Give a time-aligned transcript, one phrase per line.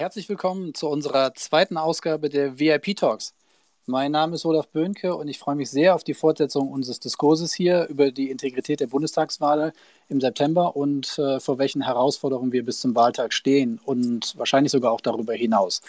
[0.00, 3.34] Herzlich willkommen zu unserer zweiten Ausgabe der VIP Talks.
[3.84, 7.52] Mein Name ist Olaf Böhnke und ich freue mich sehr auf die Fortsetzung unseres Diskurses
[7.52, 9.74] hier über die Integrität der Bundestagswahl
[10.08, 14.90] im September und äh, vor welchen Herausforderungen wir bis zum Wahltag stehen und wahrscheinlich sogar
[14.90, 15.82] auch darüber hinaus.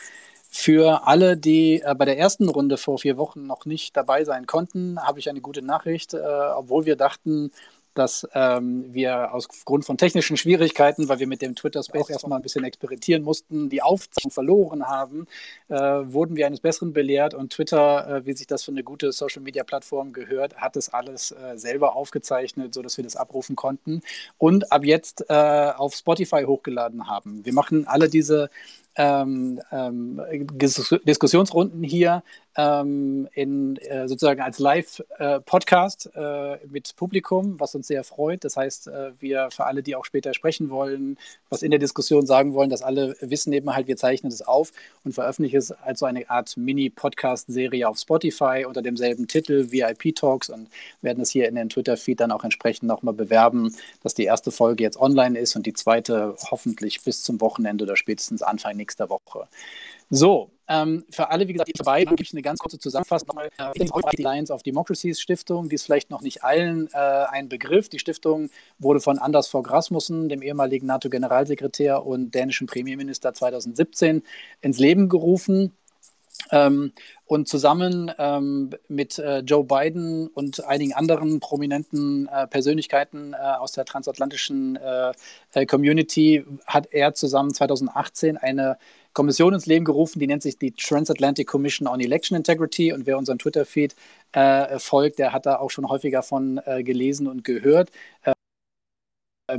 [0.49, 4.45] Für alle, die äh, bei der ersten Runde vor vier Wochen noch nicht dabei sein
[4.45, 6.13] konnten, habe ich eine gute Nachricht.
[6.13, 6.19] Äh,
[6.57, 7.51] obwohl wir dachten,
[7.93, 12.41] dass ähm, wir aufgrund von technischen Schwierigkeiten, weil wir mit dem Twitter Space erstmal ein
[12.41, 15.27] bisschen experimentieren mussten, die Aufzeichnung verloren haben,
[15.69, 19.11] äh, wurden wir eines Besseren belehrt und Twitter, äh, wie sich das für eine gute
[19.11, 24.01] Social Media Plattform gehört, hat es alles äh, selber aufgezeichnet, sodass wir das abrufen konnten
[24.37, 27.45] und ab jetzt äh, auf Spotify hochgeladen haben.
[27.45, 28.49] Wir machen alle diese
[28.95, 30.21] ähm, ähm,
[30.53, 32.23] Diskussionsrunden hier
[32.57, 38.43] ähm, in, äh, sozusagen als Live-Podcast äh, äh, mit Publikum, was uns sehr freut.
[38.43, 41.17] Das heißt, äh, wir für alle, die auch später sprechen wollen,
[41.49, 44.71] was in der Diskussion sagen wollen, dass alle wissen eben halt, wir zeichnen es auf
[45.05, 50.49] und veröffentlichen es als so eine Art Mini-Podcast-Serie auf Spotify unter demselben Titel VIP Talks
[50.49, 50.67] und
[51.01, 54.83] werden es hier in den Twitter-Feed dann auch entsprechend nochmal bewerben, dass die erste Folge
[54.83, 59.47] jetzt online ist und die zweite hoffentlich bis zum Wochenende oder spätestens Anfang nächster Woche.
[60.09, 63.49] So, ähm, für alle, wie gesagt, die dabei gebe ich eine ganz kurze Zusammenfassung nochmal.
[63.57, 67.89] Äh, die Alliance of Democracies Stiftung, die ist vielleicht noch nicht allen äh, ein Begriff.
[67.89, 74.23] Die Stiftung wurde von Anders Fogh Rasmussen, dem ehemaligen NATO-Generalsekretär und dänischen Premierminister 2017
[74.61, 75.73] ins Leben gerufen.
[76.51, 76.91] Ähm,
[77.25, 83.71] und zusammen ähm, mit äh, Joe Biden und einigen anderen prominenten äh, Persönlichkeiten äh, aus
[83.71, 85.13] der transatlantischen äh,
[85.53, 88.77] äh, Community hat er zusammen 2018 eine
[89.13, 92.91] Kommission ins Leben gerufen, die nennt sich die Transatlantic Commission on Election Integrity.
[92.91, 93.95] Und wer unseren Twitter-Feed
[94.33, 97.91] äh, folgt, der hat da auch schon häufiger von gelesen und gehört.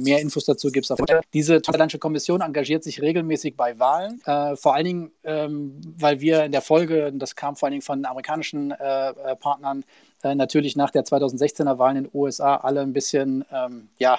[0.00, 1.20] Mehr Infos dazu gibt es auf Twitter.
[1.32, 6.44] Diese Transatlantische Kommission engagiert sich regelmäßig bei Wahlen, äh, vor allen Dingen, ähm, weil wir
[6.44, 9.84] in der Folge, das kam vor allen Dingen von amerikanischen äh, äh Partnern,
[10.22, 14.19] äh, natürlich nach der 2016er Wahl in den USA alle ein bisschen, ähm, ja,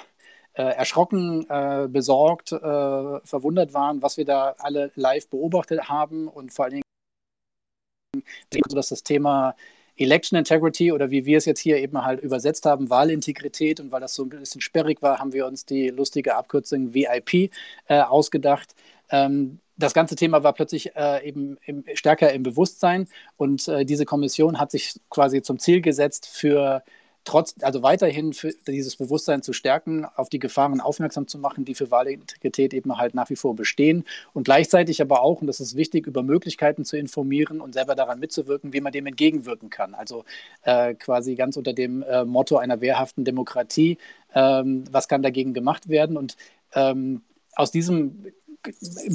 [0.54, 6.66] äh, erschrocken, äh, besorgt, verwundert waren, was wir da alle live beobachtet haben und vor
[6.66, 9.56] allen Dingen, dass das Thema
[9.96, 13.80] Election Integrity oder wie wir es jetzt hier eben halt übersetzt haben, Wahlintegrität.
[13.80, 17.50] Und weil das so ein bisschen sperrig war, haben wir uns die lustige Abkürzung VIP
[17.88, 18.74] äh, ausgedacht.
[19.10, 24.04] Ähm, das ganze Thema war plötzlich äh, eben im, stärker im Bewusstsein und äh, diese
[24.04, 26.84] Kommission hat sich quasi zum Ziel gesetzt, für
[27.24, 31.74] trotz, also weiterhin für dieses Bewusstsein zu stärken, auf die Gefahren aufmerksam zu machen, die
[31.74, 35.76] für Wahlintegrität eben halt nach wie vor bestehen und gleichzeitig aber auch, und das ist
[35.76, 39.94] wichtig, über Möglichkeiten zu informieren und selber daran mitzuwirken, wie man dem entgegenwirken kann.
[39.94, 40.24] Also
[40.62, 43.98] äh, quasi ganz unter dem äh, Motto einer wehrhaften Demokratie,
[44.34, 46.36] ähm, was kann dagegen gemacht werden und
[46.74, 47.22] ähm,
[47.56, 48.26] aus diesem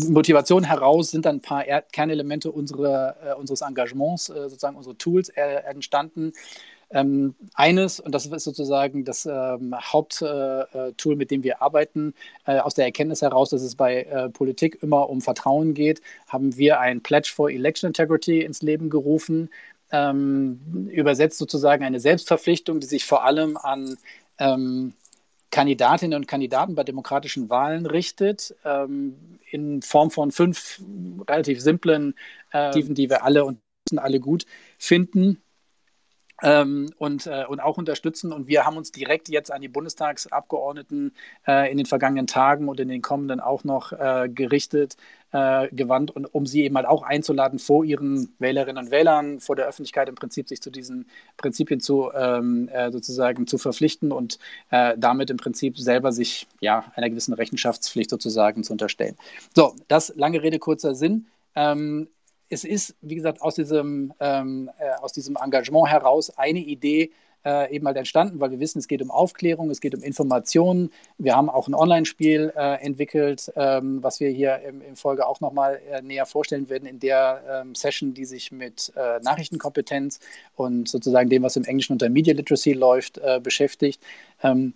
[0.10, 5.30] Motivation heraus sind dann ein paar Kernelemente unsere, äh, unseres Engagements, äh, sozusagen unsere Tools
[5.30, 6.34] äh, entstanden.
[6.92, 12.14] Ähm, eines, und das ist sozusagen das ähm, Haupttool, äh, mit dem wir arbeiten,
[12.46, 16.58] äh, aus der Erkenntnis heraus, dass es bei äh, Politik immer um Vertrauen geht, haben
[16.58, 19.50] wir ein Pledge for Election Integrity ins Leben gerufen.
[19.92, 23.98] Ähm, übersetzt sozusagen eine Selbstverpflichtung, die sich vor allem an
[24.38, 24.94] ähm,
[25.52, 29.16] Kandidatinnen und Kandidaten bei demokratischen Wahlen richtet, ähm,
[29.50, 30.80] in Form von fünf
[31.28, 32.14] relativ simplen,
[32.52, 33.60] äh, die wir alle und
[33.96, 34.46] alle gut
[34.78, 35.42] finden
[36.42, 38.32] ähm, und, äh, und auch unterstützen.
[38.32, 41.14] Und wir haben uns direkt jetzt an die Bundestagsabgeordneten
[41.48, 44.98] äh, in den vergangenen Tagen und in den kommenden auch noch äh, gerichtet,
[45.32, 49.56] äh, gewandt, und, um sie eben halt auch einzuladen, vor ihren Wählerinnen und Wählern, vor
[49.56, 51.08] der Öffentlichkeit im Prinzip sich zu diesen
[51.38, 54.40] Prinzipien zu ähm, äh, sozusagen zu verpflichten und
[54.72, 59.16] äh, damit im Prinzip selber sich ja einer gewissen Rechenschaftspflicht sozusagen zu unterstellen.
[59.56, 61.28] So, das lange Rede, kurzer Sinn.
[61.56, 62.08] Ähm,
[62.50, 67.12] es ist, wie gesagt, aus diesem, ähm, äh, aus diesem Engagement heraus eine Idee
[67.46, 70.92] äh, eben halt entstanden, weil wir wissen, es geht um Aufklärung, es geht um Informationen.
[71.18, 75.40] Wir haben auch ein Online-Spiel äh, entwickelt, ähm, was wir hier im, im Folge auch
[75.40, 80.20] nochmal äh, näher vorstellen werden in der ähm, Session, die sich mit äh, Nachrichtenkompetenz
[80.56, 84.02] und sozusagen dem, was im Englischen unter Media Literacy läuft, äh, beschäftigt.
[84.44, 84.74] Ähm,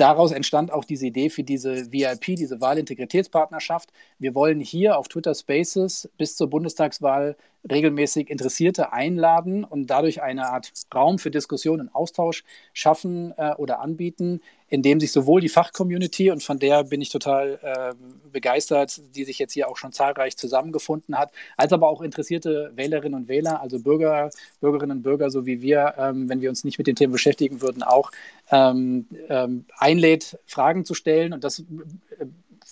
[0.00, 3.92] daraus entstand auch diese Idee für diese VIP, diese Wahlintegritätspartnerschaft.
[4.18, 7.36] Wir wollen hier auf Twitter Spaces bis zur Bundestagswahl
[7.70, 13.80] regelmäßig Interessierte einladen und dadurch eine Art Raum für Diskussion und Austausch schaffen äh, oder
[13.80, 17.94] anbieten, in dem sich sowohl die Fachcommunity, und von der bin ich total äh,
[18.32, 23.20] begeistert, die sich jetzt hier auch schon zahlreich zusammengefunden hat, als aber auch interessierte Wählerinnen
[23.20, 24.30] und Wähler, also Bürger,
[24.60, 27.60] Bürgerinnen und Bürger, so wie wir, ähm, wenn wir uns nicht mit den Themen beschäftigen
[27.60, 28.10] würden, auch
[28.50, 31.34] ähm, ähm, einlädt, Fragen zu stellen.
[31.34, 31.64] Und das äh,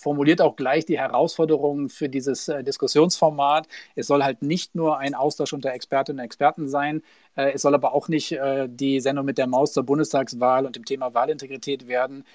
[0.01, 3.67] formuliert auch gleich die Herausforderungen für dieses äh, Diskussionsformat.
[3.95, 7.01] Es soll halt nicht nur ein Austausch unter Expertinnen und Experten sein,
[7.35, 10.75] äh, es soll aber auch nicht äh, die Sendung mit der Maus zur Bundestagswahl und
[10.75, 12.25] dem Thema Wahlintegrität werden.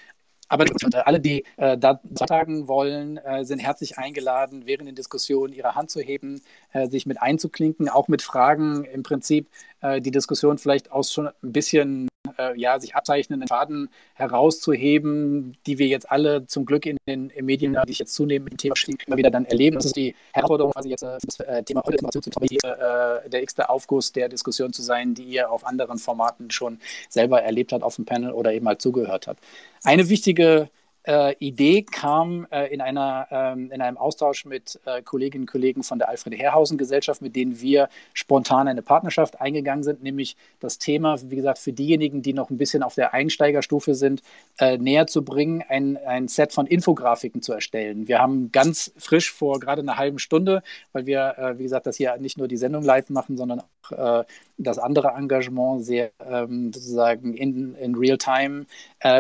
[0.49, 0.65] Aber
[1.05, 5.91] alle, die äh, da beitragen wollen, äh, sind herzlich eingeladen, während der Diskussion ihre Hand
[5.91, 6.41] zu heben,
[6.73, 9.49] äh, sich mit einzuklinken, auch mit Fragen im Prinzip
[9.81, 15.79] äh, die Diskussion vielleicht aus schon ein bisschen äh, ja, sich abzeichnenden Faden herauszuheben, die
[15.79, 18.75] wir jetzt alle zum Glück in den Medien, die sich jetzt zunehmend dem Thema
[19.07, 19.77] immer wieder dann erleben.
[19.77, 24.13] Das ist die Herausforderung, quasi jetzt äh, das äh, Thema heute äh, der x-te Aufguss
[24.13, 26.79] der Diskussion zu sein, die ihr auf anderen Formaten schon
[27.09, 29.41] selber erlebt habt auf dem Panel oder eben mal zugehört habt.
[29.85, 30.69] Eine wichtige
[31.07, 35.83] äh, Idee kam äh, in, einer, ähm, in einem Austausch mit äh, Kolleginnen und Kollegen
[35.83, 40.79] von der Alfred Herrhausen Gesellschaft, mit denen wir spontan eine Partnerschaft eingegangen sind, nämlich das
[40.79, 44.23] Thema, wie gesagt, für diejenigen, die noch ein bisschen auf der Einsteigerstufe sind,
[44.59, 48.09] äh, näher zu bringen, ein, ein Set von Infografiken zu erstellen.
[48.09, 50.63] Wir haben ganz frisch vor gerade einer halben Stunde,
[50.93, 54.23] weil wir, äh, wie gesagt, das hier nicht nur die Sendung live machen, sondern auch
[54.23, 54.25] äh,
[54.59, 58.67] das andere Engagement sehr ähm, sozusagen in, in Real-Time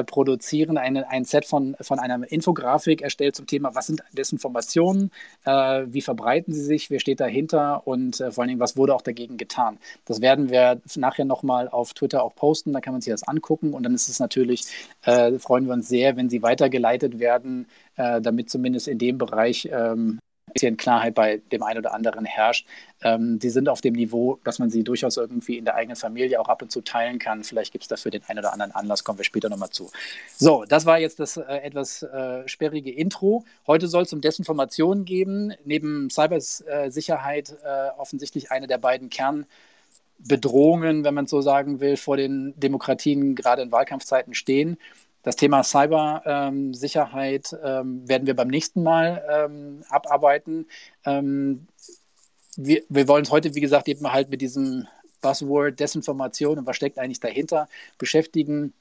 [0.06, 5.10] produzieren, eine, ein Set von von einer Infografik erstellt zum Thema, was sind Desinformationen,
[5.44, 8.94] äh, wie verbreiten sie sich, wer steht dahinter und äh, vor allen Dingen, was wurde
[8.94, 9.78] auch dagegen getan.
[10.04, 13.74] Das werden wir nachher nochmal auf Twitter auch posten, da kann man sich das angucken
[13.74, 14.64] und dann ist es natürlich,
[15.04, 19.68] äh, freuen wir uns sehr, wenn sie weitergeleitet werden, äh, damit zumindest in dem Bereich
[19.72, 20.18] ähm,
[20.56, 22.66] bisschen Klarheit bei dem einen oder anderen herrscht.
[23.02, 26.40] Ähm, die sind auf dem Niveau, dass man sie durchaus irgendwie in der eigenen Familie
[26.40, 27.44] auch ab und zu teilen kann.
[27.44, 29.90] Vielleicht gibt es dafür den einen oder anderen Anlass, kommen wir später nochmal zu.
[30.36, 33.44] So, das war jetzt das äh, etwas äh, sperrige Intro.
[33.66, 35.52] Heute soll es um Desinformation geben.
[35.64, 42.54] Neben Cybersicherheit äh, offensichtlich eine der beiden Kernbedrohungen, wenn man so sagen will, vor den
[42.56, 44.78] Demokratien gerade in Wahlkampfzeiten stehen.
[45.26, 50.68] Das Thema Cybersicherheit ähm, ähm, werden wir beim nächsten Mal ähm, abarbeiten.
[51.04, 54.86] Wir, wir wollen uns heute, wie gesagt, eben halt mit diesem
[55.20, 57.68] Buzzword Desinformation und was steckt eigentlich dahinter
[57.98, 58.72] beschäftigen.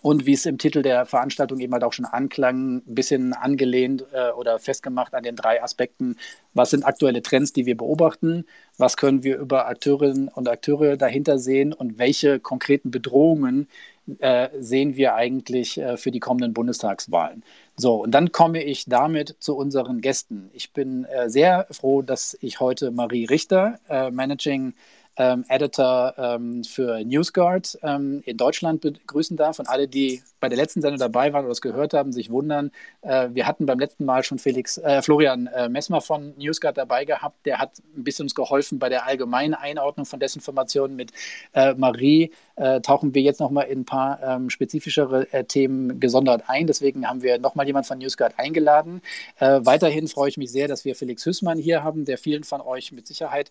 [0.00, 4.04] Und wie es im Titel der Veranstaltung eben halt auch schon anklang, ein bisschen angelehnt
[4.12, 6.16] äh, oder festgemacht an den drei Aspekten.
[6.54, 8.46] Was sind aktuelle Trends, die wir beobachten?
[8.78, 11.72] Was können wir über Akteurinnen und Akteure dahinter sehen?
[11.72, 13.68] Und welche konkreten Bedrohungen
[14.18, 17.42] äh, sehen wir eigentlich äh, für die kommenden Bundestagswahlen.
[17.76, 20.50] So, und dann komme ich damit zu unseren Gästen.
[20.52, 24.74] Ich bin äh, sehr froh, dass ich heute Marie Richter, äh, Managing
[25.16, 29.58] ähm, Editor ähm, für NewsGuard ähm, in Deutschland begrüßen darf.
[29.58, 32.72] Und alle, die bei der letzten Sendung dabei waren oder es gehört haben, sich wundern.
[33.02, 37.04] Äh, wir hatten beim letzten Mal schon Felix, äh, Florian äh, Messmer von NewsGuard dabei
[37.04, 37.46] gehabt.
[37.46, 40.96] Der hat ein bisschen uns geholfen bei der allgemeinen Einordnung von Desinformationen.
[40.96, 41.12] Mit
[41.52, 46.44] äh, Marie äh, tauchen wir jetzt nochmal in ein paar ähm, spezifischere äh, Themen gesondert
[46.48, 46.66] ein.
[46.66, 49.02] Deswegen haben wir nochmal jemand von NewsGuard eingeladen.
[49.38, 52.92] weiterhin freue ich mich sehr, dass wir Felix Hüssmann hier haben, der vielen von euch
[52.92, 53.50] mit Sicherheit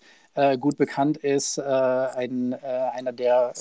[0.60, 1.60] gut bekannt ist.
[1.60, 3.54] ein, einer der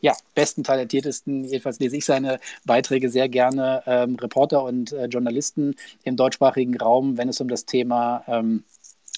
[0.00, 5.74] ja, besten, talentiertesten, jedenfalls lese ich seine Beiträge sehr gerne, ähm, Reporter und äh, Journalisten
[6.04, 8.64] im deutschsprachigen Raum, wenn es um das Thema ähm,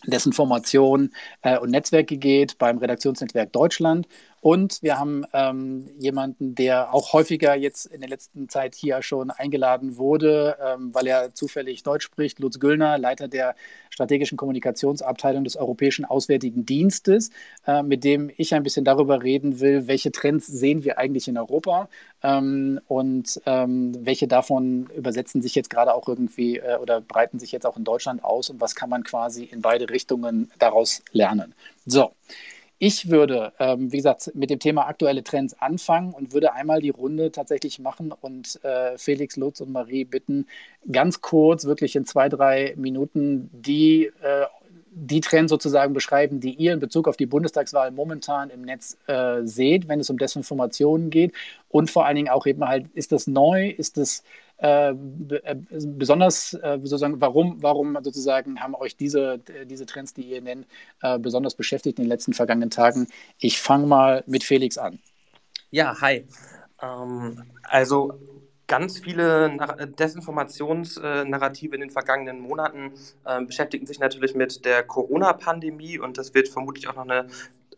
[0.06, 4.08] Desinformation äh, und Netzwerke geht beim Redaktionsnetzwerk Deutschland.
[4.40, 9.30] Und wir haben ähm, jemanden, der auch häufiger jetzt in der letzten Zeit hier schon
[9.30, 12.38] eingeladen wurde, ähm, weil er zufällig Deutsch spricht.
[12.38, 13.54] Lutz Güllner, Leiter der
[13.90, 17.30] strategischen Kommunikationsabteilung des Europäischen Auswärtigen Dienstes,
[17.66, 21.36] äh, mit dem ich ein bisschen darüber reden will, welche Trends sehen wir eigentlich in
[21.36, 21.90] Europa
[22.22, 27.52] ähm, und ähm, welche davon übersetzen sich jetzt gerade auch irgendwie äh, oder breiten sich
[27.52, 31.54] jetzt auch in Deutschland aus und was kann man quasi in beide Richtungen daraus lernen.
[31.84, 32.12] So.
[32.82, 36.88] Ich würde, ähm, wie gesagt, mit dem Thema aktuelle Trends anfangen und würde einmal die
[36.88, 40.46] Runde tatsächlich machen und äh, Felix, Lutz und Marie bitten,
[40.90, 44.46] ganz kurz, wirklich in zwei, drei Minuten, die, äh,
[44.92, 49.40] die Trends sozusagen beschreiben, die ihr in Bezug auf die Bundestagswahl momentan im Netz äh,
[49.44, 51.32] seht, wenn es um Desinformationen geht.
[51.68, 54.24] Und vor allen Dingen auch eben halt, ist das neu, ist das
[54.58, 60.42] äh, äh, besonders äh, sozusagen, warum, warum sozusagen haben euch diese, diese Trends, die ihr
[60.42, 60.66] nennt,
[61.02, 63.06] äh, besonders beschäftigt in den letzten vergangenen Tagen?
[63.38, 64.98] Ich fange mal mit Felix an.
[65.70, 66.26] Ja, hi.
[66.82, 68.18] Ähm, also
[68.70, 69.56] ganz viele
[69.98, 72.92] Desinformationsnarrative in den vergangenen Monaten
[73.24, 77.26] äh, beschäftigen sich natürlich mit der Corona-Pandemie und das wird vermutlich auch noch eine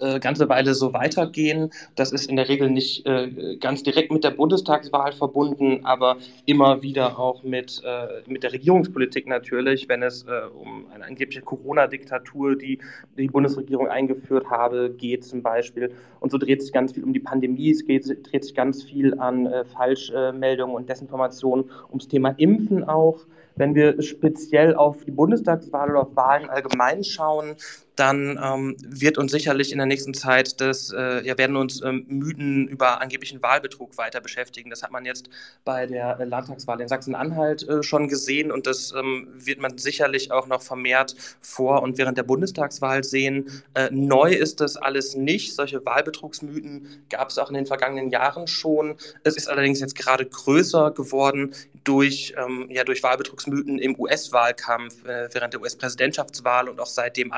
[0.00, 1.70] äh, ganze Weile so weitergehen.
[1.94, 6.82] Das ist in der Regel nicht äh, ganz direkt mit der Bundestagswahl verbunden, aber immer
[6.82, 12.56] wieder auch mit, äh, mit der Regierungspolitik natürlich, wenn es äh, um eine angebliche Corona-Diktatur,
[12.56, 12.78] die
[13.16, 15.92] die Bundesregierung eingeführt habe, geht zum Beispiel.
[16.20, 19.18] Und so dreht sich ganz viel um die Pandemie, es geht, dreht sich ganz viel
[19.18, 23.20] an äh, Falschmeldungen und Desinformationen ums Thema Impfen auch.
[23.54, 27.56] Wenn wir speziell auf die Bundestagswahl oder auf Wahlen allgemein schauen,
[27.96, 32.04] dann ähm, wird uns sicherlich in der nächsten Zeit das, äh, ja, werden uns ähm,
[32.08, 34.70] Mythen über angeblichen Wahlbetrug weiter beschäftigen.
[34.70, 35.28] Das hat man jetzt
[35.64, 40.46] bei der Landtagswahl in Sachsen-Anhalt äh, schon gesehen und das ähm, wird man sicherlich auch
[40.46, 43.62] noch vermehrt vor und während der Bundestagswahl sehen.
[43.74, 45.54] Äh, neu ist das alles nicht.
[45.54, 48.96] Solche Wahlbetrugsmythen gab es auch in den vergangenen Jahren schon.
[49.22, 55.28] Es ist allerdings jetzt gerade größer geworden durch, ähm, ja, durch Wahlbetrugsmythen im US-Wahlkampf äh,
[55.32, 57.32] während der US-Präsidentschaftswahl und auch seitdem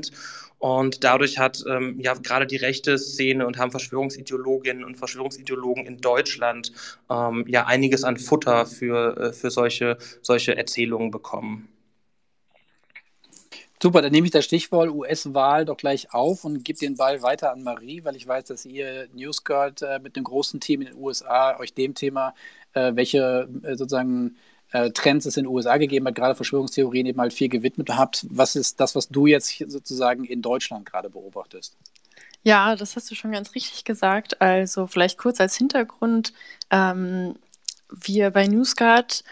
[0.00, 0.12] anhaltend.
[0.58, 6.02] Und dadurch hat ähm, ja gerade die rechte Szene und haben Verschwörungsideologinnen und Verschwörungsideologen in
[6.02, 6.72] Deutschland
[7.08, 11.68] ähm, ja einiges an Futter für, äh, für solche, solche Erzählungen bekommen.
[13.82, 17.50] Super, dann nehme ich das Stichwort US-Wahl doch gleich auf und gebe den Ball weiter
[17.52, 20.96] an Marie, weil ich weiß, dass ihr NewsGuard äh, mit einem großen Team in den
[20.98, 22.34] USA euch dem Thema,
[22.74, 24.36] äh, welche äh, sozusagen
[24.90, 28.26] Trends es in den USA gegeben hat, gerade Verschwörungstheorien eben halt viel gewidmet habt.
[28.30, 31.76] Was ist das, was du jetzt sozusagen in Deutschland gerade beobachtest?
[32.42, 34.40] Ja, das hast du schon ganz richtig gesagt.
[34.40, 36.32] Also vielleicht kurz als Hintergrund.
[36.70, 37.34] Ähm,
[37.90, 39.24] wir bei NewsGuard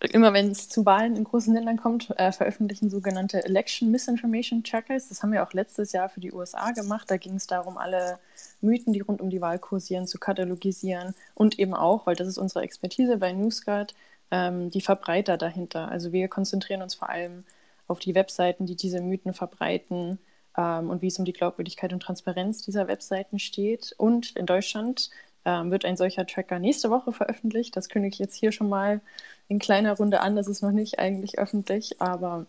[0.00, 5.08] immer wenn es zu Wahlen in großen Ländern kommt, äh, veröffentlichen sogenannte Election Misinformation Checkers.
[5.08, 7.10] Das haben wir auch letztes Jahr für die USA gemacht.
[7.10, 8.18] Da ging es darum, alle
[8.60, 12.38] Mythen, die rund um die Wahl kursieren, zu katalogisieren und eben auch, weil das ist
[12.38, 13.94] unsere Expertise bei NewsGuard,
[14.30, 15.88] ähm, die Verbreiter dahinter.
[15.88, 17.44] Also wir konzentrieren uns vor allem
[17.86, 20.18] auf die Webseiten, die diese Mythen verbreiten
[20.56, 23.94] ähm, und wie es um die Glaubwürdigkeit und Transparenz dieser Webseiten steht.
[23.96, 25.10] Und in Deutschland
[25.44, 27.76] ähm, wird ein solcher Tracker nächste Woche veröffentlicht.
[27.76, 29.00] Das kündige ich jetzt hier schon mal
[29.48, 30.36] in kleiner Runde an.
[30.36, 32.46] Das ist noch nicht eigentlich öffentlich, aber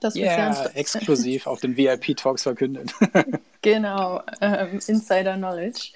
[0.00, 2.92] das wird yeah, sehr exklusiv auf den VIP-Talks verkündet.
[3.62, 5.92] genau, ähm, Insider Knowledge.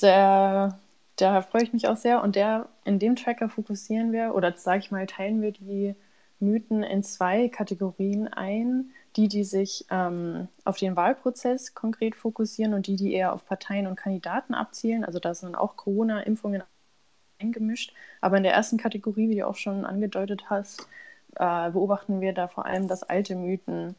[0.00, 0.78] Der,
[1.16, 2.22] da freue ich mich auch sehr.
[2.22, 5.94] Und der, in dem Tracker fokussieren wir, oder sage ich mal, teilen wir die
[6.40, 12.86] Mythen in zwei Kategorien ein die, die sich ähm, auf den Wahlprozess konkret fokussieren und
[12.86, 15.04] die, die eher auf Parteien und Kandidaten abzielen.
[15.04, 16.62] Also da sind auch Corona-Impfungen
[17.38, 17.94] eingemischt.
[18.20, 20.88] Aber in der ersten Kategorie, wie du auch schon angedeutet hast,
[21.36, 23.94] äh, beobachten wir da vor allem, dass alte Mythen,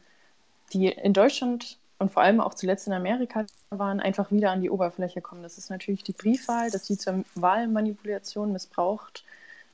[0.72, 4.70] die in Deutschland und vor allem auch zuletzt in Amerika waren, einfach wieder an die
[4.70, 5.42] Oberfläche kommen.
[5.42, 9.24] Das ist natürlich die Briefwahl, dass die zur Wahlmanipulation missbraucht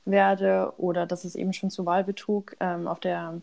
[0.05, 3.41] werde oder dass es eben schon zu Wahlbetrug ähm, auf der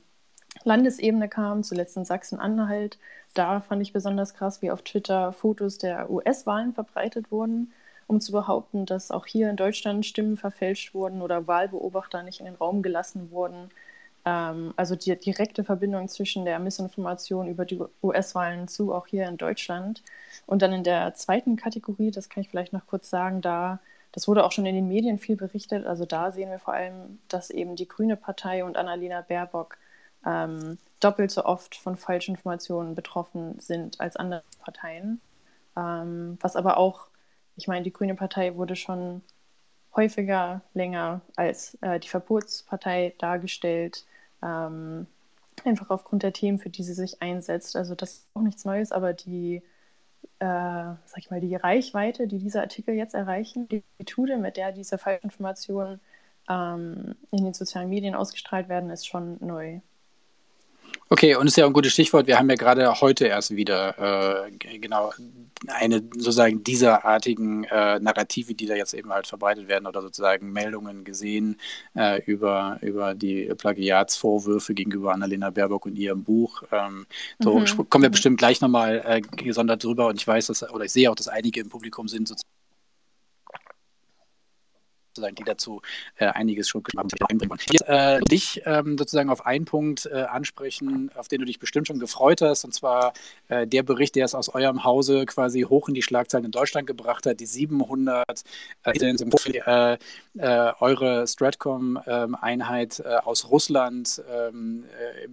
[0.64, 2.98] Landesebene kam, zuletzt in Sachsen-Anhalt.
[3.34, 7.72] Da fand ich besonders krass, wie auf Twitter Fotos der US-Wahlen verbreitet wurden,
[8.06, 12.46] um zu behaupten, dass auch hier in Deutschland Stimmen verfälscht wurden oder Wahlbeobachter nicht in
[12.46, 13.70] den Raum gelassen wurden.
[14.24, 19.36] Ähm, also die direkte Verbindung zwischen der Missinformation über die US-Wahlen zu auch hier in
[19.36, 20.02] Deutschland.
[20.46, 23.80] Und dann in der zweiten Kategorie, das kann ich vielleicht noch kurz sagen, da
[24.12, 25.86] das wurde auch schon in den Medien viel berichtet.
[25.86, 29.76] Also da sehen wir vor allem, dass eben die Grüne Partei und Annalena Baerbock
[30.26, 35.20] ähm, doppelt so oft von Falschinformationen betroffen sind als andere Parteien.
[35.76, 37.06] Ähm, was aber auch,
[37.56, 39.22] ich meine, die Grüne Partei wurde schon
[39.94, 44.04] häufiger länger als äh, die Verbotspartei dargestellt,
[44.42, 45.06] ähm,
[45.64, 47.76] einfach aufgrund der Themen, für die sie sich einsetzt.
[47.76, 49.62] Also das ist auch nichts Neues, aber die,
[50.38, 54.72] äh, sag ich mal, die Reichweite, die diese Artikel jetzt erreichen, die Methode, mit der
[54.72, 56.00] diese Falschinformationen
[56.48, 59.80] ähm, in den sozialen Medien ausgestrahlt werden, ist schon neu.
[61.12, 62.28] Okay, und ist ja ein gutes Stichwort.
[62.28, 65.12] Wir haben ja gerade heute erst wieder äh, genau
[65.66, 71.02] eine sozusagen dieserartigen äh, Narrative, die da jetzt eben halt verbreitet werden oder sozusagen Meldungen
[71.02, 71.56] gesehen
[71.96, 76.62] äh, über, über die Plagiatsvorwürfe gegenüber Annalena Baerbock und ihrem Buch.
[76.70, 77.06] Ähm,
[77.40, 77.88] so mhm.
[77.90, 81.10] kommen wir bestimmt gleich nochmal äh, gesondert drüber und ich weiß, dass, oder ich sehe
[81.10, 82.59] auch, dass einige im Publikum sind sozusagen
[85.20, 85.82] sozusagen, die dazu
[86.16, 87.08] äh, einiges schon haben.
[87.70, 91.86] Jetzt, äh, dich ähm, sozusagen auf einen Punkt äh, ansprechen, auf den du dich bestimmt
[91.86, 93.12] schon gefreut hast, und zwar
[93.48, 96.86] äh, der Bericht, der es aus eurem Hause quasi hoch in die Schlagzeilen in Deutschland
[96.86, 98.24] gebracht hat, die 700
[98.84, 99.98] äh,
[100.38, 104.84] äh, eure Stratcom-Einheit ähm, aus Russland ähm,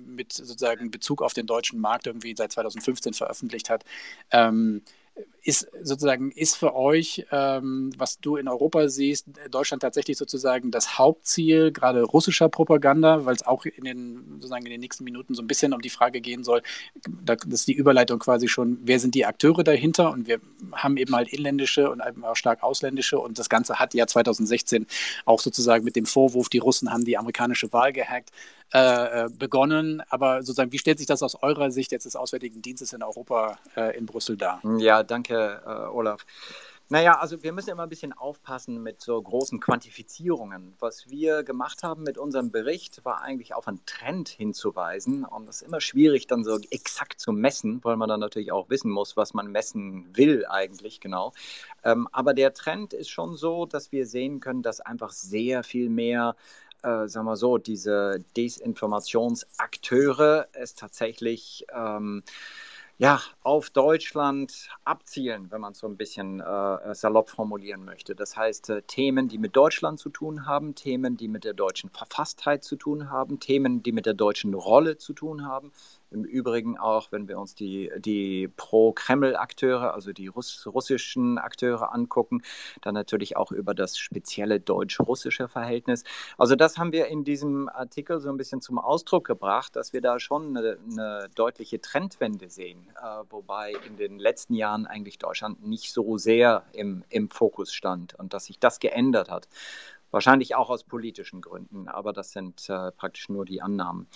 [0.06, 3.84] mit sozusagen Bezug auf den deutschen Markt irgendwie seit 2015 veröffentlicht hat.
[4.32, 4.82] Ähm,
[5.47, 10.97] ist sozusagen, ist für euch, ähm, was du in Europa siehst, Deutschland tatsächlich sozusagen das
[10.97, 15.41] Hauptziel, gerade russischer Propaganda, weil es auch in den, sozusagen in den nächsten Minuten so
[15.41, 16.63] ein bisschen um die Frage gehen soll,
[17.24, 20.12] das ist die Überleitung quasi schon, wer sind die Akteure dahinter?
[20.12, 20.41] Und wir
[20.74, 24.86] haben eben halt inländische und eben auch stark ausländische und das Ganze hat ja 2016
[25.24, 28.31] auch sozusagen mit dem Vorwurf, die Russen haben die amerikanische Wahl gehackt,
[28.74, 30.01] äh, äh, begonnen.
[30.09, 33.57] Aber sozusagen, wie stellt sich das aus eurer Sicht jetzt des Auswärtigen Dienstes in Europa
[33.75, 34.62] äh, in Brüssel dar?
[34.77, 36.25] Ja, danke, äh, Olaf.
[36.89, 40.74] Naja, also wir müssen immer ein bisschen aufpassen mit so großen Quantifizierungen.
[40.79, 45.25] Was wir gemacht haben mit unserem Bericht, war eigentlich auf einen Trend hinzuweisen.
[45.25, 48.69] Und das ist immer schwierig, dann so exakt zu messen, weil man dann natürlich auch
[48.69, 51.33] wissen muss, was man messen will eigentlich genau.
[51.83, 55.89] Ähm, aber der Trend ist schon so, dass wir sehen können, dass einfach sehr viel
[55.89, 56.38] mehr
[56.84, 62.22] äh, sagen wir so, diese Desinformationsakteure es tatsächlich ähm,
[63.00, 68.15] ja, auf Deutschland abzielen, wenn man es so ein bisschen äh, salopp formulieren möchte.
[68.15, 71.91] Das heißt, äh, Themen, die mit Deutschland zu tun haben, Themen, die mit der deutschen
[71.91, 75.72] Verfasstheit zu tun haben, Themen, die mit der deutschen Rolle zu tun haben,
[76.12, 82.42] im Übrigen auch, wenn wir uns die, die Pro-Kreml-Akteure, also die Russ russischen Akteure angucken,
[82.82, 86.04] dann natürlich auch über das spezielle deutsch-russische Verhältnis.
[86.38, 90.02] Also das haben wir in diesem Artikel so ein bisschen zum Ausdruck gebracht, dass wir
[90.02, 95.66] da schon eine, eine deutliche Trendwende sehen, äh, wobei in den letzten Jahren eigentlich Deutschland
[95.66, 99.48] nicht so sehr im, im Fokus stand und dass sich das geändert hat.
[100.12, 104.08] Wahrscheinlich auch aus politischen Gründen, aber das sind äh, praktisch nur die Annahmen.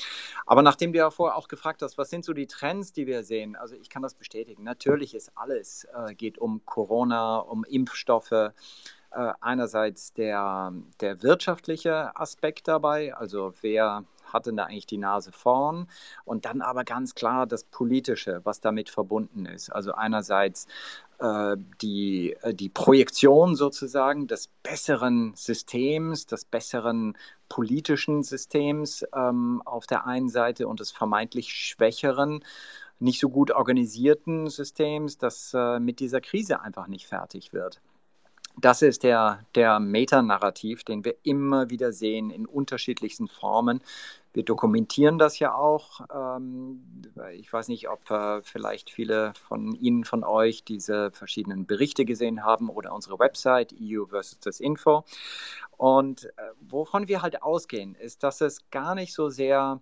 [0.46, 3.24] Aber nachdem du ja vorher auch gefragt hast, was sind so die Trends, die wir
[3.24, 3.56] sehen?
[3.56, 4.64] Also ich kann das bestätigen.
[4.64, 8.32] Natürlich ist alles, äh, geht um Corona, um Impfstoffe.
[8.32, 10.72] Äh, einerseits der,
[11.02, 15.88] der wirtschaftliche Aspekt dabei, also wer hat denn da eigentlich die Nase vorn?
[16.26, 19.70] Und dann aber ganz klar das Politische, was damit verbunden ist.
[19.70, 20.68] Also einerseits
[21.20, 27.16] äh, die, äh, die Projektion sozusagen des besseren Systems, des besseren
[27.48, 32.44] politischen Systems ähm, auf der einen Seite und des vermeintlich schwächeren,
[33.00, 37.82] nicht so gut organisierten Systems, das äh, mit dieser Krise einfach nicht fertig wird.
[38.58, 43.82] Das ist der, der Metanarrativ, den wir immer wieder sehen in unterschiedlichsten Formen.
[44.34, 46.02] Wir dokumentieren das ja auch.
[46.14, 46.84] Ähm,
[47.34, 52.44] ich weiß nicht, ob äh, vielleicht viele von Ihnen, von euch diese verschiedenen Berichte gesehen
[52.44, 55.04] haben oder unsere Website EU versus das Info.
[55.78, 59.82] Und äh, wovon wir halt ausgehen, ist, dass es gar nicht so sehr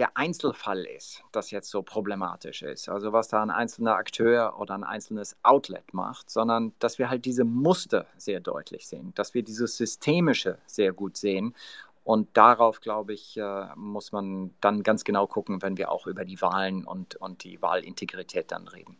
[0.00, 2.88] der Einzelfall ist, das jetzt so problematisch ist.
[2.88, 7.26] Also was da ein einzelner Akteur oder ein einzelnes Outlet macht, sondern dass wir halt
[7.26, 11.54] diese Muster sehr deutlich sehen, dass wir dieses Systemische sehr gut sehen.
[12.02, 16.24] Und darauf, glaube ich, äh, muss man dann ganz genau gucken, wenn wir auch über
[16.24, 18.96] die Wahlen und, und die Wahlintegrität dann reden.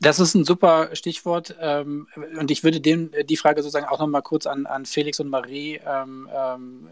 [0.00, 2.06] Das ist ein super Stichwort ähm,
[2.38, 5.80] und ich würde dem, die Frage sozusagen auch nochmal kurz an, an Felix und Marie
[5.84, 6.88] ähm, ähm,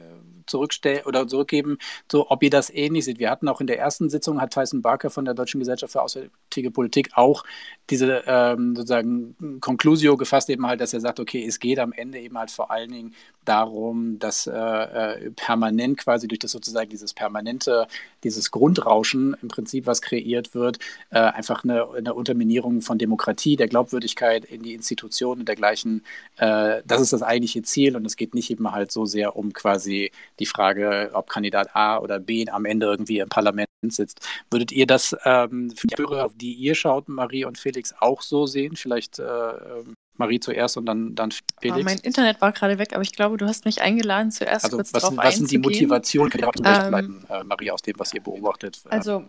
[0.47, 1.79] zurückstellen oder zurückgeben,
[2.11, 3.19] so ob ihr das ähnlich seht.
[3.19, 6.03] Wir hatten auch in der ersten Sitzung, hat Tyson Barker von der Deutschen Gesellschaft für
[6.03, 7.45] Auswärtige Politik auch
[7.91, 12.19] diese ähm, sozusagen Conclusio gefasst, eben halt, dass er sagt, okay, es geht am Ende
[12.19, 13.15] eben halt vor allen Dingen
[13.49, 17.87] darum, dass äh, äh, permanent quasi durch das sozusagen dieses permanente,
[18.25, 20.79] dieses Grundrauschen im Prinzip, was kreiert wird,
[21.11, 26.05] äh, einfach eine, eine Unterminierung von Demokratie, der Glaubwürdigkeit in die Institutionen und dergleichen,
[26.37, 29.53] äh, das ist das eigentliche Ziel und es geht nicht eben halt so sehr um
[29.53, 34.27] quasi die Frage, ob Kandidat A oder B am Ende irgendwie im Parlament sitzt.
[34.51, 38.23] Würdet ihr das ähm, für die Hörer, auf die ihr schaut, Marie und Felix, auch
[38.23, 38.77] so sehen?
[38.77, 41.81] Vielleicht äh, ähm, Marie zuerst und dann, dann Felix.
[41.81, 44.77] Oh, mein Internet war gerade weg, aber ich glaube, du hast mich eingeladen, zuerst also,
[44.77, 46.31] kurz was, drauf was sind die Motivationen?
[46.31, 48.83] Kann ich auch ähm, bleiben, äh, Marie, aus dem, was ihr beobachtet?
[48.89, 49.25] Also,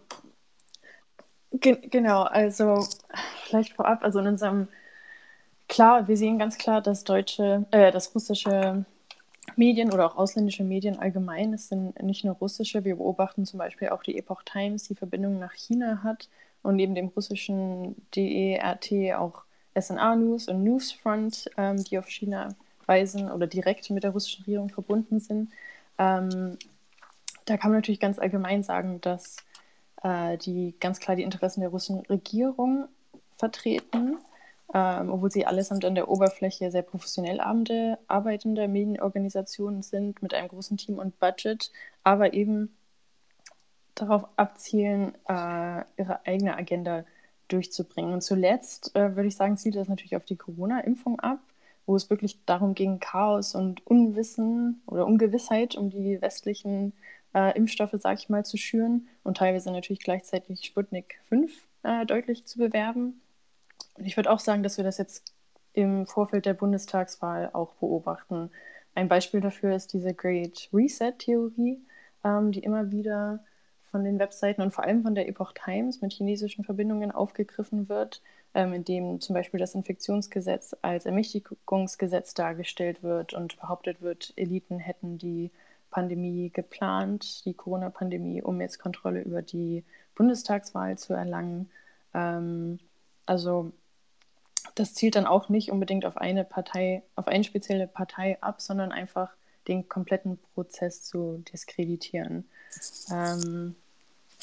[1.52, 2.88] ge genau, also
[3.45, 4.67] vielleicht vorab, also in unserem,
[5.67, 8.86] klar, wir sehen ganz klar, dass deutsche, äh, dass russische
[9.56, 13.89] Medien oder auch ausländische Medien allgemein, es sind nicht nur russische, wir beobachten zum Beispiel
[13.89, 16.30] auch die Epoch Times, die Verbindung nach China hat
[16.63, 19.43] und neben dem russischen DERT auch
[19.80, 22.50] SNA News und Newsfront, ähm, die auf China
[22.86, 25.52] weisen oder direkt mit der russischen Regierung verbunden sind.
[25.98, 26.58] Ähm,
[27.46, 29.38] da kann man natürlich ganz allgemein sagen, dass
[30.04, 32.88] äh, die ganz klar die Interessen der russischen Regierung
[33.38, 34.18] vertreten,
[34.74, 40.78] ähm, obwohl sie allesamt an der Oberfläche sehr professionell arbeitende Medienorganisationen sind mit einem großen
[40.78, 41.72] Team und Budget,
[42.04, 42.76] aber eben
[43.96, 47.16] darauf abzielen, äh, ihre eigene Agenda zu
[47.47, 48.13] durchzubringen.
[48.13, 51.39] Und zuletzt äh, würde ich sagen, zielt das natürlich auf die Corona-Impfung ab,
[51.86, 56.93] wo es wirklich darum ging, Chaos und Unwissen oder Ungewissheit um die westlichen
[57.33, 61.51] äh, Impfstoffe, sage ich mal, zu schüren und teilweise natürlich gleichzeitig Sputnik 5
[61.83, 63.21] äh, deutlich zu bewerben.
[63.95, 65.33] Und ich würde auch sagen, dass wir das jetzt
[65.73, 68.49] im Vorfeld der Bundestagswahl auch beobachten.
[68.95, 71.79] Ein Beispiel dafür ist diese Great Reset-Theorie,
[72.23, 73.43] ähm, die immer wieder
[73.91, 78.21] von den Webseiten und vor allem von der Epoch Times mit chinesischen Verbindungen aufgegriffen wird,
[78.54, 84.80] ähm, in dem zum Beispiel das Infektionsgesetz als Ermächtigungsgesetz dargestellt wird und behauptet wird, Eliten
[84.80, 85.52] hätten die
[85.89, 89.84] Pandemie geplant, die Corona-Pandemie, um jetzt Kontrolle über die
[90.15, 91.69] Bundestagswahl zu erlangen.
[92.13, 92.80] Ähm,
[93.26, 93.71] also
[94.76, 98.91] das zielt dann auch nicht unbedingt auf eine Partei, auf eine spezielle Partei ab, sondern
[98.91, 99.32] einfach
[99.67, 102.47] den kompletten Prozess zu diskreditieren.
[103.12, 103.75] Ähm,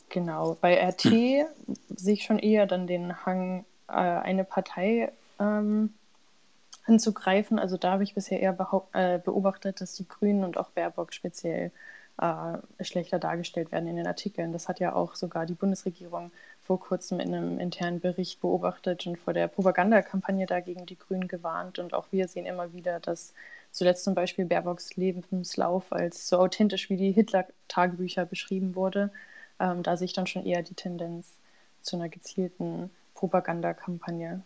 [0.08, 0.56] genau.
[0.60, 1.46] Bei RT hm.
[1.94, 5.94] sehe ich schon eher dann den Hang, äh, eine Partei ähm,
[6.86, 7.58] anzugreifen.
[7.58, 8.56] Also da habe ich bisher eher
[8.92, 11.70] äh, beobachtet, dass die Grünen und auch Baerbock speziell
[12.20, 14.52] äh, schlechter dargestellt werden in den Artikeln.
[14.52, 16.30] Das hat ja auch sogar die Bundesregierung
[16.62, 21.78] vor kurzem in einem internen Bericht beobachtet und vor der Propagandakampagne dagegen die Grünen gewarnt.
[21.78, 23.34] Und auch wir sehen immer wieder, dass
[23.74, 29.10] zuletzt zum Beispiel Baerbocks Lebenslauf als so authentisch wie die Hitler-Tagebücher beschrieben wurde.
[29.58, 31.26] Ähm, da sehe ich dann schon eher die Tendenz
[31.82, 34.42] zu einer gezielten Propagandakampagne.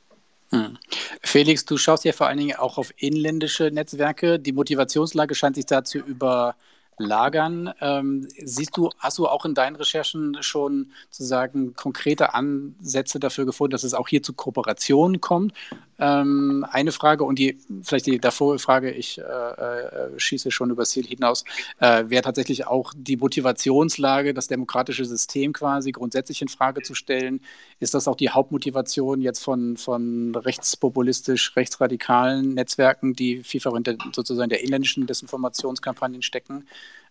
[0.51, 0.79] Hm.
[1.23, 4.39] Felix, du schaust ja vor allen Dingen auch auf inländische Netzwerke.
[4.39, 6.57] Die Motivationslage scheint sich da zu über,
[6.99, 7.73] lagern.
[7.81, 13.73] Ähm, siehst du, hast du auch in deinen Recherchen schon sozusagen konkrete Ansätze dafür gefunden,
[13.73, 15.53] dass es auch hier zu Kooperationen kommt?
[15.99, 20.91] Ähm, eine Frage und die vielleicht die davor Frage, ich äh, äh, schieße schon übers
[20.91, 21.45] Ziel hinaus,
[21.81, 27.41] äh, wäre tatsächlich auch die Motivationslage, das demokratische System quasi grundsätzlich in Frage zu stellen.
[27.81, 33.97] Ist das auch die Hauptmotivation jetzt von, von rechtspopulistisch, rechtsradikalen Netzwerken, die vielfach in der,
[34.13, 36.65] sozusagen der inländischen Desinformationskampagnen stecken?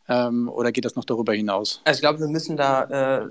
[0.09, 1.81] Ähm, oder geht das noch darüber hinaus?
[1.85, 3.29] Also ich glaube, wir müssen da äh,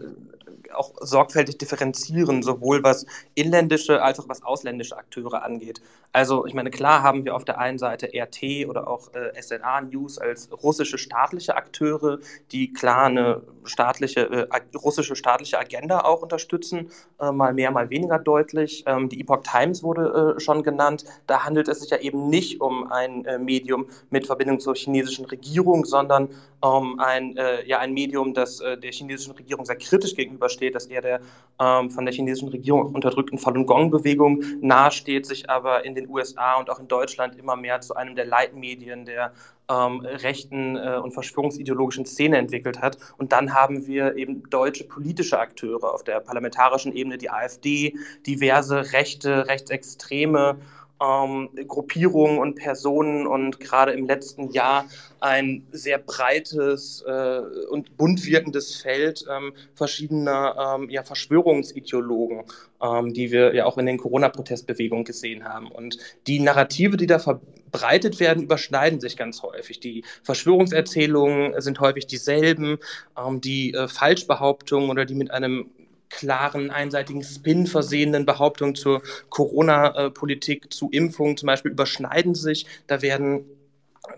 [0.75, 5.81] auch sorgfältig differenzieren, sowohl was inländische als auch was ausländische Akteure angeht.
[6.13, 9.83] Also ich meine, klar haben wir auf der einen Seite RT oder auch äh, SNA
[9.83, 12.19] News als russische staatliche Akteure,
[12.53, 18.19] die klar eine staatliche, äh, russische staatliche Agenda auch unterstützen, äh, mal mehr, mal weniger
[18.19, 18.85] deutlich.
[18.87, 21.05] Ähm, die Epoch Times wurde äh, schon genannt.
[21.27, 25.27] Da handelt es sich ja eben nicht um ein äh, Medium mit Verbindung zur chinesischen
[25.27, 26.31] Regierung, sondern
[26.67, 30.87] um ein, äh, ja, ein Medium, das der chinesischen Regierung sehr kritisch gegenübersteht steht, dass
[30.87, 31.21] er der
[31.61, 36.69] ähm, von der chinesischen Regierung unterdrückten Falun Gong-Bewegung nahesteht, sich aber in den USA und
[36.71, 39.33] auch in Deutschland immer mehr zu einem der Leitmedien der
[39.69, 42.99] ähm, rechten äh, und verschwörungsideologischen Szene entwickelt hat.
[43.19, 47.95] Und dann haben wir eben deutsche politische Akteure auf der parlamentarischen Ebene, die AfD,
[48.27, 50.59] diverse rechte, rechtsextreme
[51.03, 54.87] ähm, Gruppierungen und Personen und gerade im letzten Jahr
[55.21, 62.45] ein sehr breites äh, und bunt wirkendes Feld ähm, verschiedener ähm, ja, Verschwörungsideologen,
[62.83, 65.71] ähm, die wir ja auch in den Corona-Protestbewegungen gesehen haben.
[65.71, 69.81] Und die Narrative, die da verbreitet werden, überschneiden sich ganz häufig.
[69.81, 72.79] Die Verschwörungserzählungen sind häufig dieselben,
[73.19, 75.71] ähm, die äh, Falschbehauptungen oder die mit einem
[76.09, 82.67] klaren, einseitigen Spin versehenen Behauptungen zur Corona-Politik, zu Impfungen zum Beispiel überschneiden sich.
[82.87, 83.45] Da werden,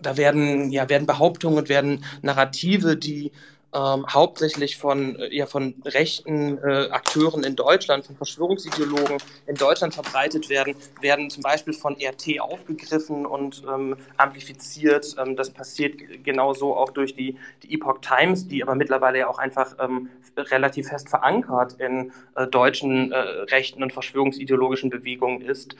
[0.01, 3.31] da werden, ja, werden Behauptungen und werden Narrative, die
[3.73, 9.93] ähm, hauptsächlich von, äh, ja, von rechten äh, Akteuren in Deutschland, von Verschwörungsideologen in Deutschland
[9.93, 15.15] verbreitet werden, werden zum Beispiel von RT aufgegriffen und ähm, amplifiziert.
[15.19, 19.37] Ähm, das passiert genauso auch durch die, die Epoch Times, die aber mittlerweile ja auch
[19.37, 25.75] einfach ähm, relativ fest verankert in äh, deutschen äh, rechten und verschwörungsideologischen Bewegungen ist.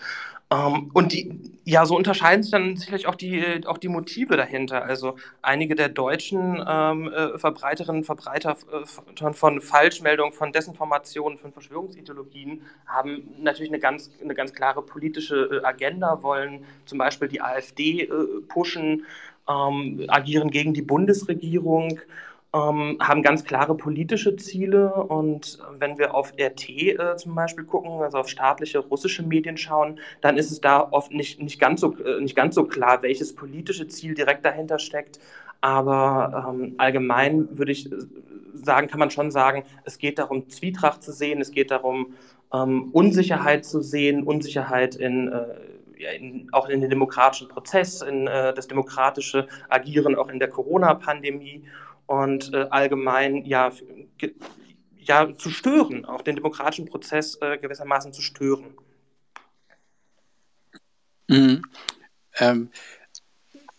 [0.52, 4.84] Ähm, und die, ja, so unterscheiden sich dann sicherlich auch die, auch die Motive dahinter.
[4.84, 7.12] Also einige der deutschen ähm,
[7.80, 14.12] äh, Verbreiterinnen und Verbreiter äh, von Falschmeldungen, von Desinformationen, von Verschwörungsideologien haben natürlich eine ganz,
[14.22, 18.10] eine ganz klare politische äh, Agenda, wollen zum Beispiel die AfD äh,
[18.48, 19.06] pushen,
[19.48, 22.00] ähm, agieren gegen die Bundesregierung
[22.52, 24.92] ähm, haben ganz klare politische Ziele.
[24.92, 30.00] Und wenn wir auf RT äh, zum Beispiel gucken, also auf staatliche russische Medien schauen,
[30.22, 33.88] dann ist es da oft nicht, nicht, ganz, so, nicht ganz so klar, welches politische
[33.88, 35.20] Ziel direkt dahinter steckt.
[35.62, 37.90] Aber ähm, allgemein würde ich
[38.54, 42.14] sagen, kann man schon sagen, es geht darum, Zwietracht zu sehen, es geht darum,
[42.54, 45.46] ähm, Unsicherheit zu sehen, Unsicherheit in äh,
[46.00, 51.66] in, auch in den demokratischen Prozess, in äh, das demokratische Agieren auch in der Corona-Pandemie
[52.06, 53.72] und äh, allgemein ja,
[54.98, 58.76] ja zu stören, auch den demokratischen Prozess äh, gewissermaßen zu stören.
[61.28, 61.62] Mhm.
[62.40, 62.72] Ähm,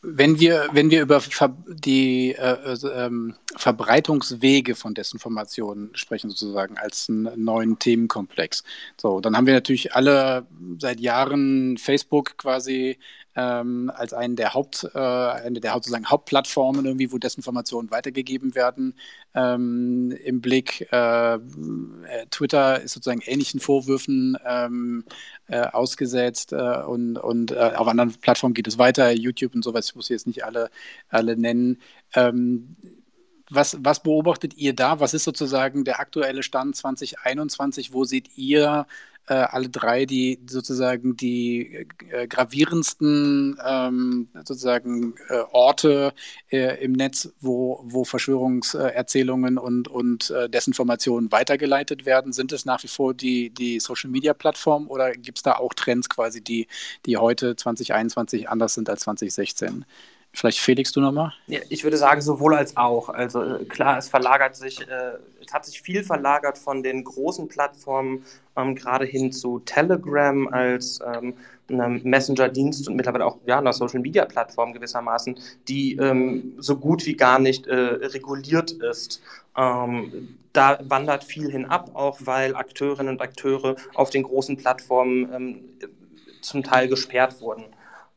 [0.02, 7.08] wenn wir, wenn wir über Ver die äh, ähm, Verbreitungswege von Desinformationen sprechen, sozusagen als
[7.08, 8.64] einen neuen Themenkomplex,
[8.96, 10.46] so, dann haben wir natürlich alle
[10.78, 12.98] seit Jahren Facebook quasi
[13.36, 18.94] ähm, als einen der Haupt, äh, eine der sozusagen Hauptplattformen irgendwie, wo Desinformationen weitergegeben werden,
[19.34, 20.88] ähm, im Blick.
[20.92, 21.38] Äh, äh,
[22.30, 25.04] Twitter ist sozusagen ähnlichen Vorwürfen ähm,
[25.48, 29.88] äh, ausgesetzt äh, und, und äh, auf anderen Plattformen geht es weiter, YouTube und sowas,
[29.88, 30.70] ich muss jetzt nicht alle,
[31.08, 31.78] alle nennen.
[32.14, 32.76] Ähm,
[33.50, 35.00] was, was beobachtet ihr da?
[35.00, 37.92] Was ist sozusagen der aktuelle Stand 2021?
[37.92, 38.86] Wo seht ihr
[39.30, 46.12] äh, alle drei die sozusagen die äh, gravierendsten ähm, sozusagen äh, Orte
[46.50, 52.32] äh, im Netz, wo, wo Verschwörungserzählungen und, und äh, Desinformationen weitergeleitet werden.
[52.32, 56.40] Sind es nach wie vor die, die Social-Media-Plattformen oder gibt es da auch Trends quasi,
[56.42, 56.66] die,
[57.06, 59.84] die heute 2021 anders sind als 2016?
[60.32, 61.32] Vielleicht Felix, du nochmal?
[61.48, 63.08] Ja, ich würde sagen, sowohl als auch.
[63.08, 67.48] Also äh, klar, es verlagert sich, äh, es hat sich viel verlagert von den großen
[67.48, 68.24] Plattformen
[68.56, 71.34] ähm, gerade hin zu Telegram als ähm,
[71.68, 75.38] Messenger-Dienst und mittlerweile auch ja, einer Social-Media-Plattform gewissermaßen,
[75.68, 79.22] die ähm, so gut wie gar nicht äh, reguliert ist.
[79.56, 85.64] Ähm, da wandert viel hinab, auch weil Akteurinnen und Akteure auf den großen Plattformen ähm,
[86.40, 87.64] zum Teil gesperrt wurden.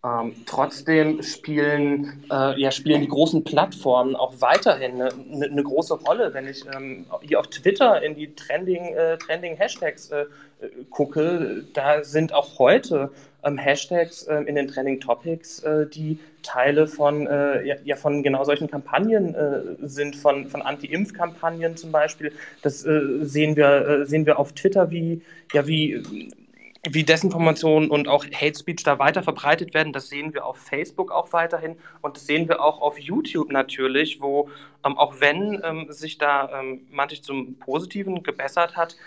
[0.06, 5.94] Ähm, trotzdem spielen, äh, ja, spielen die großen Plattformen auch weiterhin eine, eine, eine große
[5.94, 6.34] Rolle.
[6.34, 10.26] Wenn ich ähm, hier auf Twitter in die Trending, äh, Trending Hashtags äh,
[10.90, 13.12] gucke, da sind auch heute
[13.46, 18.24] ähm, Hashtags ähm, in den Trending Topics, äh, die Teile von, äh, ja, ja, von
[18.24, 22.34] genau solchen Kampagnen äh, sind, von, von Anti-Impf-Kampagnen zum Beispiel.
[22.62, 25.22] Das sehen, wir, sehen wir auf Twitter, wie,
[25.54, 26.04] ja, wie
[26.90, 29.94] wie Desinformation und auch Hate Speech da weiter verbreitet werden.
[29.94, 34.20] Das sehen wir auf Facebook auch weiterhin und das sehen wir auch auf YouTube natürlich,
[34.22, 34.50] wo
[34.86, 38.98] ähm, auch wenn ähm, sich da ähm, manchmal zum Positiven gebessert hat,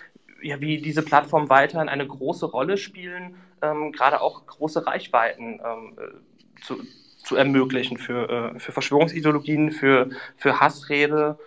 [0.42, 5.98] ja, wie diese Plattformen weiterhin eine große Rolle spielen, ähm, gerade auch große Reichweiten ähm,
[5.98, 6.78] äh, zu,
[7.18, 11.38] zu ermöglichen für, äh, für Verschwörungsideologien, für, für Hassrede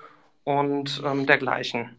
[0.44, 1.96] und ähm, dergleichen.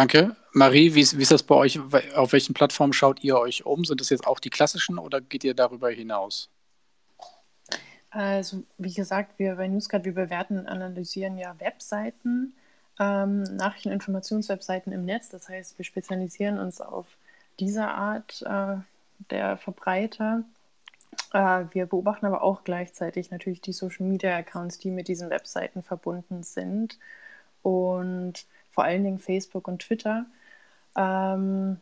[0.00, 0.34] Danke.
[0.54, 1.78] Marie, wie ist, wie ist das bei euch?
[2.16, 3.84] Auf welchen Plattformen schaut ihr euch um?
[3.84, 6.48] Sind das jetzt auch die klassischen oder geht ihr darüber hinaus?
[8.08, 12.54] Also, wie gesagt, wir bei Newscard, wir bewerten und analysieren ja Webseiten,
[12.98, 15.28] ähm, Nachrichten- und Informationswebseiten im Netz.
[15.28, 17.04] Das heißt, wir spezialisieren uns auf
[17.58, 18.76] diese Art äh,
[19.30, 20.44] der Verbreiter.
[21.34, 26.98] Äh, wir beobachten aber auch gleichzeitig natürlich die Social-Media-Accounts, die mit diesen Webseiten verbunden sind.
[27.60, 30.26] Und vor allen Dingen Facebook und Twitter.
[30.96, 31.78] Ähm,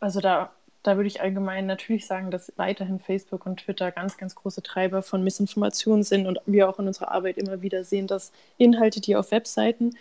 [0.00, 0.50] also da,
[0.82, 5.02] da würde ich allgemein natürlich sagen, dass weiterhin Facebook und Twitter ganz, ganz große Treiber
[5.02, 9.16] von Missinformationen sind und wir auch in unserer Arbeit immer wieder sehen, dass Inhalte, die
[9.16, 9.96] auf Webseiten,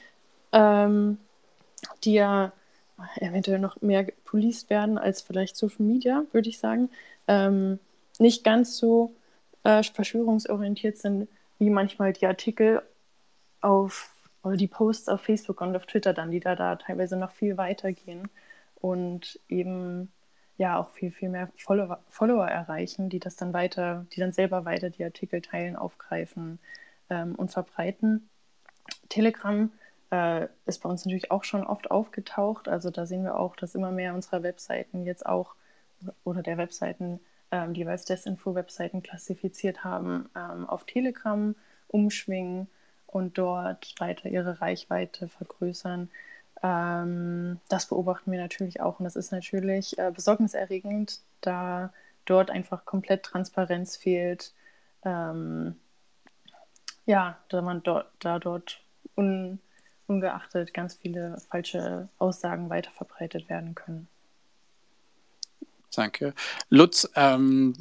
[0.52, 1.18] ähm,
[2.04, 2.52] die ja
[3.18, 6.89] eventuell noch mehr policed werden als vielleicht Social Media, würde ich sagen,
[7.28, 7.80] ähm,
[8.18, 9.13] nicht ganz so
[9.63, 11.28] äh, verschwörungsorientiert sind,
[11.60, 12.82] wie manchmal die Artikel
[13.62, 14.12] auf
[14.43, 17.58] oder die Posts auf Facebook und auf Twitter dann, die da, da teilweise noch viel
[17.58, 18.30] weiter gehen
[18.75, 20.12] und eben
[20.58, 24.65] ja auch viel, viel mehr Follower, Follower erreichen, die das dann weiter, die dann selber
[24.65, 26.60] weiter die Artikel teilen, aufgreifen
[27.10, 28.30] ähm, und verbreiten.
[29.08, 29.71] Telegram
[30.12, 32.67] äh, ist bei uns natürlich auch schon oft aufgetaucht.
[32.67, 35.56] Also da sehen wir auch, dass immer mehr unserer Webseiten jetzt auch
[36.23, 37.19] oder der Webseiten,
[37.52, 41.56] ähm, als Desinfo-Webseiten klassifiziert haben, ähm, auf Telegram
[41.88, 42.67] umschwingen
[43.12, 46.10] und dort weiter ihre Reichweite vergrößern.
[46.62, 51.93] Ähm, das beobachten wir natürlich auch und das ist natürlich äh, besorgniserregend, da
[52.26, 54.54] dort einfach komplett Transparenz fehlt.
[55.04, 55.76] Ähm,
[57.06, 58.82] ja, da man dort, da dort
[59.17, 59.60] un,
[60.08, 64.08] ungeachtet ganz viele falsche Aussagen weiterverbreitet werden können.
[65.95, 66.36] Danke.
[66.69, 67.73] Lutz, ähm,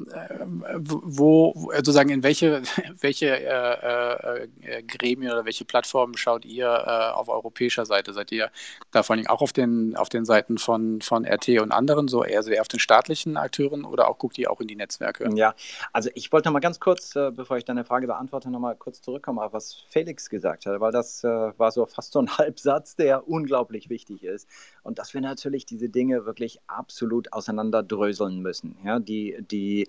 [0.79, 2.62] wo, sozusagen in welche,
[3.01, 8.14] welche äh, äh, Gremien oder welche Plattformen schaut ihr äh, auf europäischer Seite?
[8.14, 8.51] Seid ihr
[8.92, 12.25] da vor allem auch auf den, auf den Seiten von, von RT und anderen, so
[12.25, 15.29] eher, so eher auf den staatlichen Akteuren oder auch guckt ihr auch in die Netzwerke?
[15.35, 15.55] Ja,
[15.92, 18.75] also ich wollte noch mal ganz kurz, äh, bevor ich deine Frage beantworte, noch mal
[18.75, 22.31] kurz zurückkommen auf was Felix gesagt hat, weil das äh, war so fast so ein
[22.38, 24.49] Halbsatz, der unglaublich wichtig ist.
[24.83, 28.77] Und dass wir natürlich diese Dinge wirklich absolut auseinanderdrücken aufdröseln müssen.
[28.85, 29.89] Ja, die, die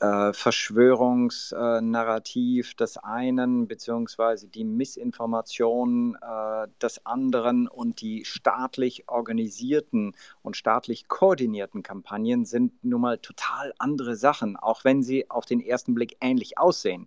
[0.00, 10.56] äh, Verschwörungsnarrativ des einen beziehungsweise die Missinformation äh, des anderen und die staatlich organisierten und
[10.56, 15.94] staatlich koordinierten Kampagnen sind nun mal total andere Sachen, auch wenn sie auf den ersten
[15.94, 17.06] Blick ähnlich aussehen.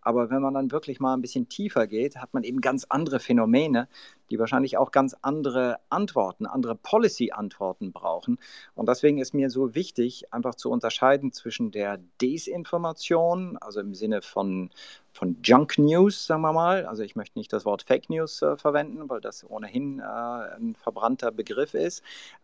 [0.00, 3.20] Aber wenn man dann wirklich mal ein bisschen tiefer geht, hat man eben ganz andere
[3.20, 3.88] Phänomene,
[4.30, 8.38] die wahrscheinlich auch ganz andere Antworten, andere Policy-Antworten brauchen.
[8.74, 14.22] Und deswegen ist mir so wichtig, einfach zu unterscheiden zwischen der Desinformation, also im Sinne
[14.22, 14.70] von,
[15.12, 16.86] von Junk News, sagen wir mal.
[16.86, 20.74] Also ich möchte nicht das Wort Fake News äh, verwenden, weil das ohnehin äh, ein
[20.74, 22.02] verbrannter Begriff ist.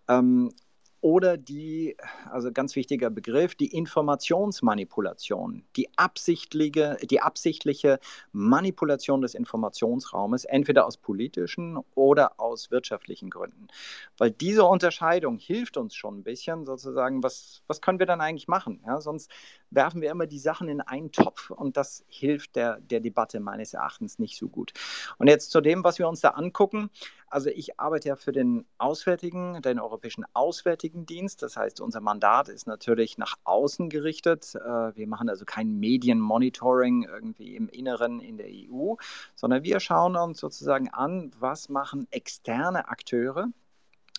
[0.08, 0.52] Ähm,
[1.04, 1.98] oder die,
[2.30, 8.00] also ganz wichtiger Begriff, die Informationsmanipulation, die absichtliche, die absichtliche
[8.32, 13.68] Manipulation des Informationsraumes, entweder aus politischen oder aus wirtschaftlichen Gründen.
[14.16, 18.48] Weil diese Unterscheidung hilft uns schon ein bisschen, sozusagen, was, was können wir dann eigentlich
[18.48, 18.80] machen?
[18.86, 19.30] Ja, sonst
[19.68, 23.74] werfen wir immer die Sachen in einen Topf und das hilft der, der Debatte meines
[23.74, 24.72] Erachtens nicht so gut.
[25.18, 26.88] Und jetzt zu dem, was wir uns da angucken.
[27.28, 31.42] Also ich arbeite ja für den Auswärtigen, den Europäischen Auswärtigen Dienst.
[31.42, 34.54] Das heißt, unser Mandat ist natürlich nach außen gerichtet.
[34.54, 38.94] Äh, wir machen also kein Medienmonitoring irgendwie im Inneren in der EU,
[39.34, 43.48] sondern wir schauen uns sozusagen an, was machen externe Akteure,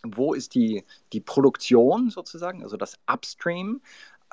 [0.04, 3.82] wo ist die, die Produktion sozusagen, also das Upstream,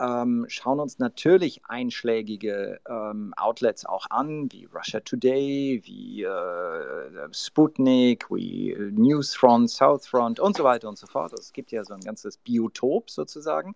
[0.03, 8.29] ähm, schauen uns natürlich einschlägige ähm, Outlets auch an, wie Russia Today, wie äh, Sputnik,
[8.31, 11.33] wie Newsfront, Southfront und so weiter und so fort.
[11.35, 13.75] Es gibt ja so ein ganzes Biotop sozusagen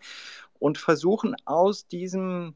[0.58, 2.54] und versuchen aus diesem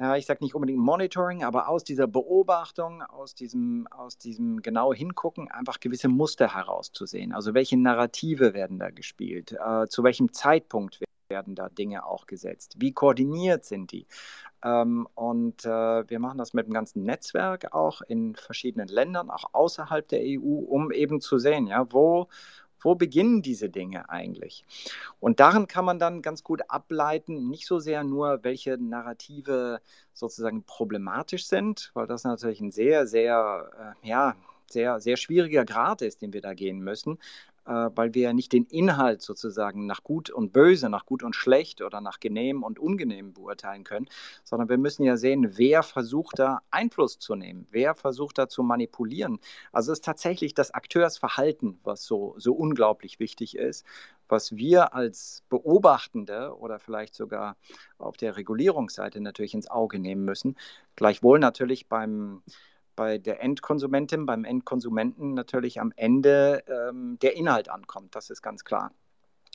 [0.00, 4.94] ja, ich sage nicht unbedingt Monitoring, aber aus dieser Beobachtung, aus diesem, aus diesem genau
[4.94, 7.32] Hingucken, einfach gewisse Muster herauszusehen.
[7.32, 12.76] Also welche Narrative werden da gespielt, äh, zu welchem Zeitpunkt werden da Dinge auch gesetzt?
[12.78, 14.06] Wie koordiniert sind die?
[14.64, 19.52] Ähm, und äh, wir machen das mit dem ganzen Netzwerk auch in verschiedenen Ländern, auch
[19.52, 22.28] außerhalb der EU, um eben zu sehen, ja, wo,
[22.80, 24.64] wo beginnen diese Dinge eigentlich?
[25.20, 29.80] Und darin kann man dann ganz gut ableiten, nicht so sehr nur, welche Narrative
[30.14, 34.34] sozusagen problematisch sind, weil das natürlich ein sehr, sehr, äh, ja,
[34.70, 37.18] sehr, sehr schwieriger Grad ist, den wir da gehen müssen,
[37.68, 41.82] weil wir ja nicht den Inhalt sozusagen nach gut und böse, nach gut und schlecht
[41.82, 44.08] oder nach genehm und ungenehm beurteilen können,
[44.42, 48.62] sondern wir müssen ja sehen, wer versucht da Einfluss zu nehmen, wer versucht da zu
[48.62, 49.38] manipulieren.
[49.70, 53.84] Also es ist tatsächlich das Akteursverhalten, was so, so unglaublich wichtig ist,
[54.28, 57.56] was wir als Beobachtende oder vielleicht sogar
[57.98, 60.56] auf der Regulierungsseite natürlich ins Auge nehmen müssen.
[60.96, 62.42] Gleichwohl natürlich beim
[62.98, 68.16] bei der Endkonsumentin, beim Endkonsumenten natürlich am Ende ähm, der Inhalt ankommt.
[68.16, 68.90] Das ist ganz klar.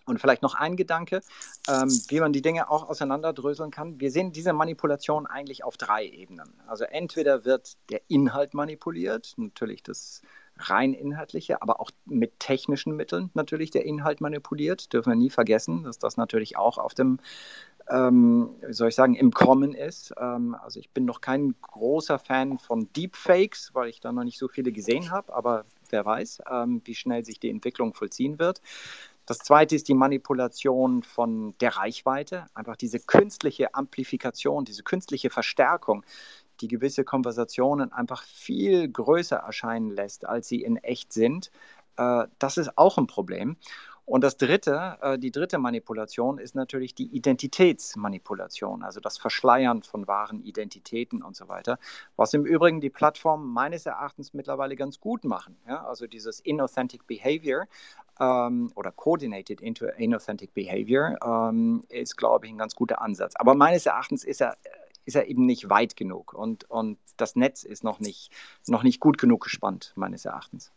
[0.05, 1.19] Und vielleicht noch ein Gedanke,
[1.67, 3.99] ähm, wie man die Dinge auch auseinanderdröseln kann.
[3.99, 6.53] Wir sehen diese Manipulation eigentlich auf drei Ebenen.
[6.67, 10.21] Also entweder wird der Inhalt manipuliert, natürlich das
[10.57, 14.93] rein inhaltliche, aber auch mit technischen Mitteln natürlich der Inhalt manipuliert.
[14.93, 17.19] Dürfen wir nie vergessen, dass das natürlich auch auf dem
[17.89, 20.13] ähm, wie soll ich sagen, im Kommen ist.
[20.17, 24.39] Ähm, also ich bin noch kein großer Fan von Deepfakes, weil ich da noch nicht
[24.39, 28.61] so viele gesehen habe, aber wer weiß, ähm, wie schnell sich die Entwicklung vollziehen wird.
[29.25, 36.05] Das zweite ist die Manipulation von der Reichweite, einfach diese künstliche Amplifikation, diese künstliche Verstärkung,
[36.59, 41.51] die gewisse Konversationen einfach viel größer erscheinen lässt, als sie in echt sind.
[41.97, 43.55] Äh, das ist auch ein Problem.
[44.05, 50.07] Und das dritte, äh, die dritte Manipulation ist natürlich die Identitätsmanipulation, also das Verschleiern von
[50.07, 51.79] wahren Identitäten und so weiter,
[52.17, 55.55] was im Übrigen die Plattformen meines Erachtens mittlerweile ganz gut machen.
[55.67, 55.85] Ja?
[55.85, 57.65] Also dieses Inauthentic Behavior
[58.19, 63.35] ähm, oder Coordinated into Inauthentic Behavior ähm, ist, glaube ich, ein ganz guter Ansatz.
[63.37, 64.57] Aber meines Erachtens ist er
[65.05, 68.31] ist er eben nicht weit genug und, und das Netz ist noch nicht,
[68.67, 70.71] noch nicht gut genug gespannt, meines Erachtens.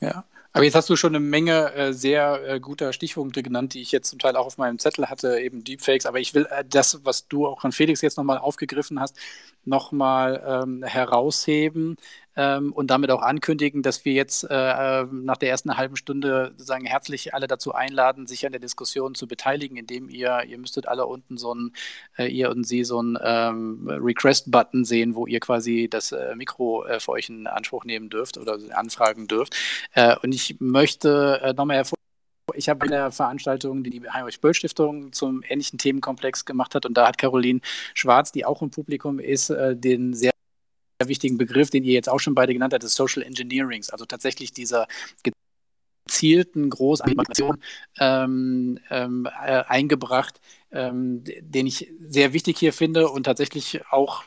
[0.00, 3.82] Ja, aber jetzt hast du schon eine Menge äh, sehr äh, guter Stichpunkte genannt, die
[3.82, 6.06] ich jetzt zum Teil auch auf meinem Zettel hatte, eben Deepfakes.
[6.06, 9.16] Aber ich will äh, das, was du auch an Felix jetzt nochmal aufgegriffen hast,
[9.64, 11.96] nochmal ähm, herausheben
[12.36, 16.52] ähm, und damit auch ankündigen, dass wir jetzt äh, ähm, nach der ersten halben Stunde
[16.52, 20.88] sozusagen herzlich alle dazu einladen, sich an der Diskussion zu beteiligen, indem ihr, ihr müsstet
[20.88, 21.72] alle unten so ein,
[22.16, 26.84] äh, ihr und sie so einen ähm, Request-Button sehen, wo ihr quasi das äh, Mikro
[26.84, 29.56] äh, für euch in Anspruch nehmen dürft oder anfragen dürft.
[29.92, 32.00] Äh, und ich möchte äh, nochmal hervorheben,
[32.54, 37.18] ich habe eine Veranstaltung, die die Heinrich-Böll-Stiftung zum ähnlichen Themenkomplex gemacht hat und da hat
[37.18, 37.60] Caroline
[37.94, 40.32] Schwarz, die auch im Publikum ist, den sehr
[41.04, 44.52] wichtigen Begriff, den ihr jetzt auch schon beide genannt habt, des Social Engineerings, also tatsächlich
[44.52, 44.86] dieser
[46.10, 47.62] gezielten Großanimation
[47.98, 50.40] ähm, ähm, äh, eingebracht,
[50.72, 54.24] ähm, den ich sehr wichtig hier finde und tatsächlich auch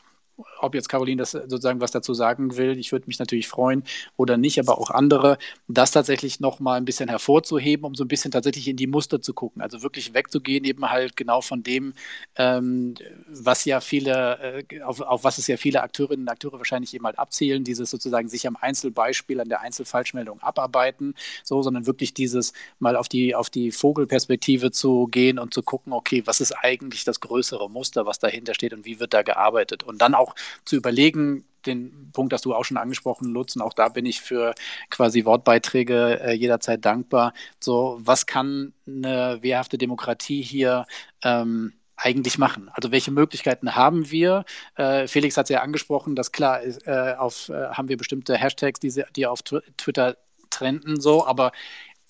[0.64, 3.84] ob jetzt Caroline das sozusagen was dazu sagen will, ich würde mich natürlich freuen
[4.16, 5.38] oder nicht, aber auch andere,
[5.68, 9.34] das tatsächlich nochmal ein bisschen hervorzuheben, um so ein bisschen tatsächlich in die Muster zu
[9.34, 9.62] gucken.
[9.62, 11.94] Also wirklich wegzugehen, eben halt genau von dem,
[12.36, 12.94] ähm,
[13.28, 17.04] was ja viele, äh, auf, auf, was es ja viele Akteurinnen und Akteure wahrscheinlich eben
[17.04, 22.52] halt abzielen, dieses sozusagen sich am Einzelbeispiel, an der Einzelfalschmeldung abarbeiten, so, sondern wirklich dieses
[22.78, 27.04] mal auf die, auf die Vogelperspektive zu gehen und zu gucken, okay, was ist eigentlich
[27.04, 30.34] das größere Muster, was dahinter steht und wie wird da gearbeitet und dann auch
[30.64, 34.20] zu überlegen, den Punkt hast du auch schon angesprochen, Lutz, und auch da bin ich
[34.20, 34.54] für
[34.90, 37.32] quasi Wortbeiträge äh, jederzeit dankbar.
[37.60, 40.86] So, was kann eine wehrhafte Demokratie hier
[41.22, 42.70] ähm, eigentlich machen?
[42.72, 44.44] Also welche Möglichkeiten haben wir?
[44.76, 48.80] Äh, Felix hat es ja angesprochen, dass klar äh, auf, äh, haben wir bestimmte Hashtags,
[48.80, 50.16] die, die auf Twitter
[50.50, 51.52] trenden, so, aber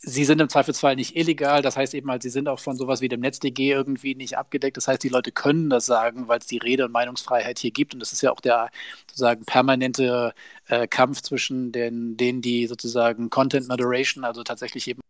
[0.04, 1.62] sie sind im Zweifelsfall nicht illegal.
[1.62, 4.76] Das heißt eben halt, sie sind auch von sowas wie dem NetzDG irgendwie nicht abgedeckt.
[4.76, 7.94] Das heißt, die Leute können das sagen, weil es die Rede- und Meinungsfreiheit hier gibt.
[7.94, 8.70] Und das ist ja auch der
[9.08, 10.34] sozusagen permanente
[10.68, 15.00] äh, Kampf zwischen den, denen, die sozusagen Content Moderation, also tatsächlich eben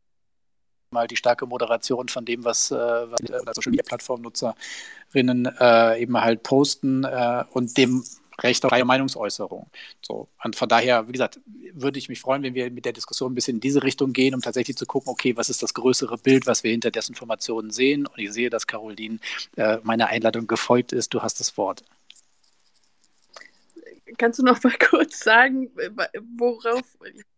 [0.91, 6.21] mal die starke Moderation von dem, was, äh, was äh, Social Media Plattformnutzerinnen äh, eben
[6.21, 8.05] halt posten äh, und dem
[8.43, 9.67] Recht auf freie Meinungsäußerung.
[10.03, 11.41] So, und von daher, wie gesagt,
[11.73, 14.35] würde ich mich freuen, wenn wir mit der Diskussion ein bisschen in diese Richtung gehen,
[14.35, 18.07] um tatsächlich zu gucken, okay, was ist das größere Bild, was wir hinter Desinformationen sehen?
[18.07, 19.19] Und ich sehe, dass Caroline
[19.57, 21.15] äh, meiner Einladung gefolgt ist.
[21.15, 21.85] Du hast das Wort.
[24.19, 25.71] Kannst du noch mal kurz sagen,
[26.37, 26.83] worauf,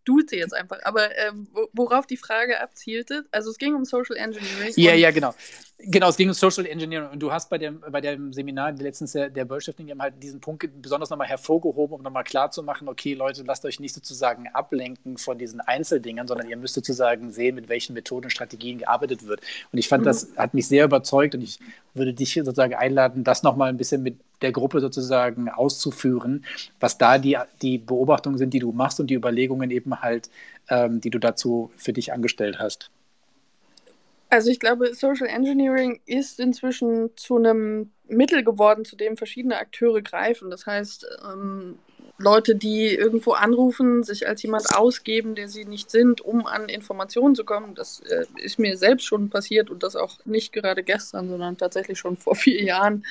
[0.07, 3.27] duze jetzt einfach, aber ähm, worauf die Frage abzielte.
[3.31, 4.73] Also es ging um Social Engineering.
[4.77, 5.35] Ja, ja, genau.
[5.79, 9.13] Genau, es ging um Social Engineering und du hast bei dem, bei dem Seminar letztens
[9.13, 13.43] der, der Böll-Stiftung eben halt diesen Punkt besonders nochmal hervorgehoben, um nochmal klarzumachen, okay, Leute,
[13.43, 17.93] lasst euch nicht sozusagen ablenken von diesen Einzeldingern, sondern ihr müsst sozusagen sehen, mit welchen
[17.93, 19.43] Methoden und Strategien gearbeitet wird.
[19.71, 20.07] Und ich fand, mhm.
[20.07, 21.59] das hat mich sehr überzeugt und ich
[21.93, 26.45] würde dich sozusagen einladen, das nochmal ein bisschen mit der Gruppe sozusagen auszuführen,
[26.81, 30.31] was da die, die Beobachtungen sind, die du machst und die Überlegungen eben halt,
[30.69, 32.91] ähm, die du dazu für dich angestellt hast.
[34.29, 40.03] Also ich glaube, Social Engineering ist inzwischen zu einem Mittel geworden, zu dem verschiedene Akteure
[40.03, 40.51] greifen.
[40.51, 41.79] Das heißt, ähm,
[42.19, 47.35] Leute, die irgendwo anrufen, sich als jemand ausgeben, der sie nicht sind, um an Informationen
[47.35, 47.75] zu kommen.
[47.75, 51.99] Das äh, ist mir selbst schon passiert und das auch nicht gerade gestern, sondern tatsächlich
[51.99, 53.05] schon vor vier Jahren.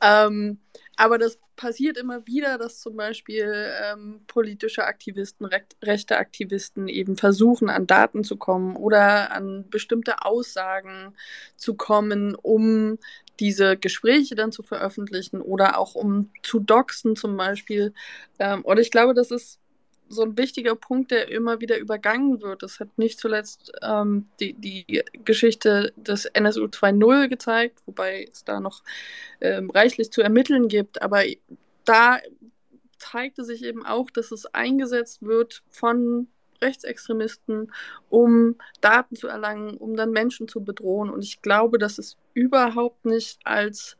[0.00, 0.58] Ähm,
[0.96, 7.16] aber das passiert immer wieder, dass zum Beispiel ähm, politische Aktivisten, Re rechte Aktivisten eben
[7.16, 11.14] versuchen, an Daten zu kommen oder an bestimmte Aussagen
[11.56, 12.98] zu kommen, um
[13.40, 17.92] diese Gespräche dann zu veröffentlichen oder auch um zu doxen zum Beispiel.
[18.38, 19.60] Ähm, und ich glaube, das ist
[20.08, 22.62] so ein wichtiger Punkt, der immer wieder übergangen wird.
[22.62, 28.60] Das hat nicht zuletzt ähm, die, die Geschichte des NSU 2.0 gezeigt, wobei es da
[28.60, 28.82] noch
[29.40, 31.02] ähm, reichlich zu ermitteln gibt.
[31.02, 31.22] Aber
[31.84, 32.18] da
[32.98, 36.28] zeigte sich eben auch, dass es eingesetzt wird von
[36.62, 37.72] Rechtsextremisten,
[38.08, 41.10] um Daten zu erlangen, um dann Menschen zu bedrohen.
[41.10, 43.96] Und ich glaube, dass es überhaupt nicht als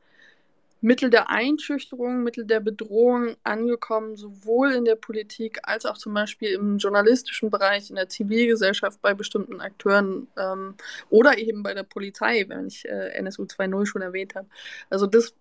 [0.81, 6.51] Mittel der Einschüchterung, Mittel der Bedrohung angekommen, sowohl in der Politik als auch zum Beispiel
[6.51, 10.75] im journalistischen Bereich, in der Zivilgesellschaft bei bestimmten Akteuren ähm,
[11.09, 14.49] oder eben bei der Polizei, wenn ich äh, NSU 2.0 schon erwähnt habe.
[14.91, 15.35] Also das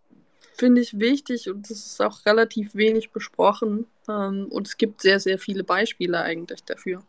[0.54, 5.20] finde ich wichtig und das ist auch relativ wenig besprochen ähm, und es gibt sehr,
[5.20, 7.04] sehr viele Beispiele eigentlich dafür.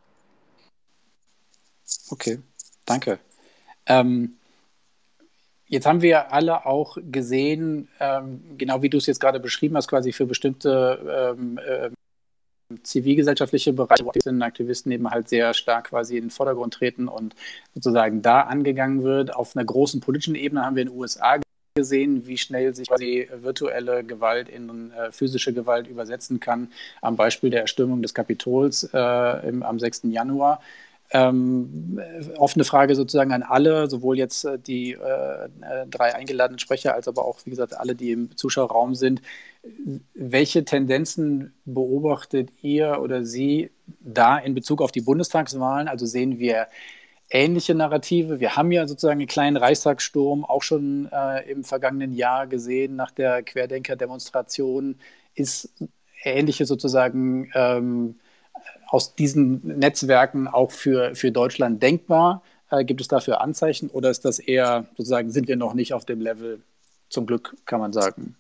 [2.11, 2.41] Okay,
[2.85, 3.21] danke.
[3.87, 4.37] Ähm,
[5.69, 9.89] Jetzt haben wir alle auch gesehen, ähm, genau wie du es jetzt gerade beschrieben hast,
[9.89, 11.91] quasi für bestimmte ähm, äh,
[12.83, 14.13] zivilgesellschaftliche Bereiche, wo
[14.43, 17.35] Aktivisten eben halt sehr stark quasi in den Vordergrund treten und
[17.75, 19.35] sozusagen da angegangen wird.
[19.35, 21.41] Auf einer großen politischen Ebene haben wir in den USA
[21.75, 27.51] gesehen, wie schnell sich quasi virtuelle Gewalt in äh, physische Gewalt übersetzen kann, am Beispiel
[27.51, 30.03] der Erstürmung des Kapitols äh, im, am 6.
[30.05, 30.61] Januar.
[31.11, 32.01] Ähm,
[32.37, 37.07] offene Frage sozusagen an alle, sowohl jetzt äh, die äh, äh, drei eingeladenen Sprecher als
[37.07, 39.23] aber auch, wie gesagt, alle, die im Zuschauerraum sind.
[40.15, 45.87] Welche Tendenzen beobachtet ihr oder Sie da in Bezug auf die Bundestagswahlen?
[45.87, 46.67] Also sehen wir
[47.31, 48.41] ähnliche Narrative.
[48.41, 53.11] Wir haben ja sozusagen einen kleinen Reichstagssturm auch schon äh, im vergangenen Jahr gesehen nach
[53.11, 54.99] der Querdenker-Demonstration.
[55.35, 55.73] Ist
[56.25, 58.17] ähnliche sozusagen ähm,
[58.87, 62.43] aus diesen Netzwerken auch für, für Deutschland denkbar?
[62.71, 66.05] Äh, gibt es dafür Anzeichen oder ist das eher sozusagen, sind wir noch nicht auf
[66.05, 66.61] dem Level?
[67.09, 68.37] Zum Glück kann man sagen.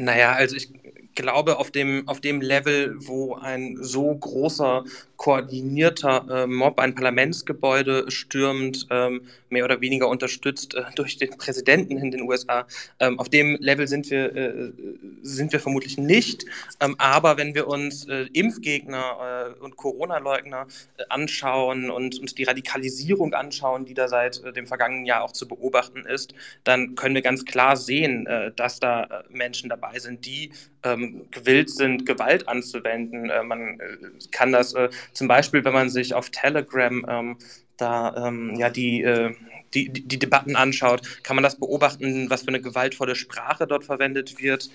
[0.00, 0.70] Naja, also ich
[1.14, 4.84] glaube, auf dem, auf dem Level, wo ein so großer,
[5.16, 9.20] koordinierter äh, Mob ein Parlamentsgebäude stürmt, ähm,
[9.50, 12.66] mehr oder weniger unterstützt äh, durch den Präsidenten in den USA,
[13.00, 14.72] ähm, auf dem Level sind wir, äh,
[15.20, 16.46] sind wir vermutlich nicht.
[16.80, 22.44] Ähm, aber wenn wir uns äh, Impfgegner äh, und Corona-Leugner äh, anschauen und uns die
[22.44, 26.32] Radikalisierung anschauen, die da seit dem vergangenen Jahr auch zu beobachten ist,
[26.64, 28.26] dann können wir ganz klar sehen,
[28.56, 33.30] dass da Menschen dabei sind, die ähm, gewillt sind, Gewalt anzuwenden.
[33.30, 37.36] Äh, man äh, kann das äh, zum Beispiel, wenn man sich auf Telegram ähm,
[37.76, 39.34] da ähm, ja die, äh,
[39.74, 44.40] die, die, Debatten anschaut, kann man das beobachten, was für eine gewaltvolle Sprache dort verwendet
[44.40, 44.70] wird.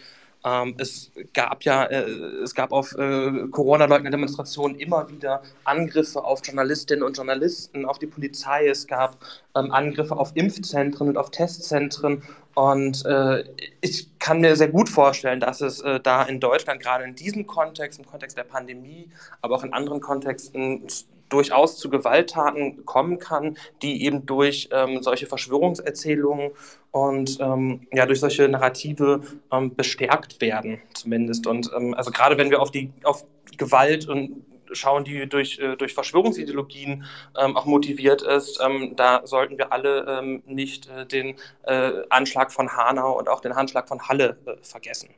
[0.45, 2.03] Ähm, es gab ja, äh,
[2.43, 8.67] es gab auf äh, Corona-Leugner-Demonstrationen immer wieder Angriffe auf Journalistinnen und Journalisten, auf die Polizei.
[8.67, 9.17] Es gab
[9.55, 12.21] ähm, Angriffe auf Impfzentren und auf Testzentren.
[12.53, 13.43] Und äh,
[13.81, 17.47] ich kann mir sehr gut vorstellen, dass es äh, da in Deutschland gerade in diesem
[17.47, 19.09] Kontext, im Kontext der Pandemie,
[19.41, 20.87] aber auch in anderen Kontexten
[21.29, 26.51] durchaus zu Gewalttaten kommen kann, die eben durch ähm, solche Verschwörungserzählungen
[26.95, 29.19] und ähm, ja durch solche Narrative
[29.51, 31.45] ähm, bestärkt werden, zumindest.
[31.45, 33.25] Und ähm, also gerade wenn wir auf die auf
[33.57, 37.03] Gewalt und schauen, die durch, äh, durch Verschwörungsideologien
[37.37, 42.53] ähm, auch motiviert ist, ähm, da sollten wir alle ähm, nicht äh, den äh, Anschlag
[42.53, 45.09] von Hanau und auch den Anschlag von Halle äh, vergessen.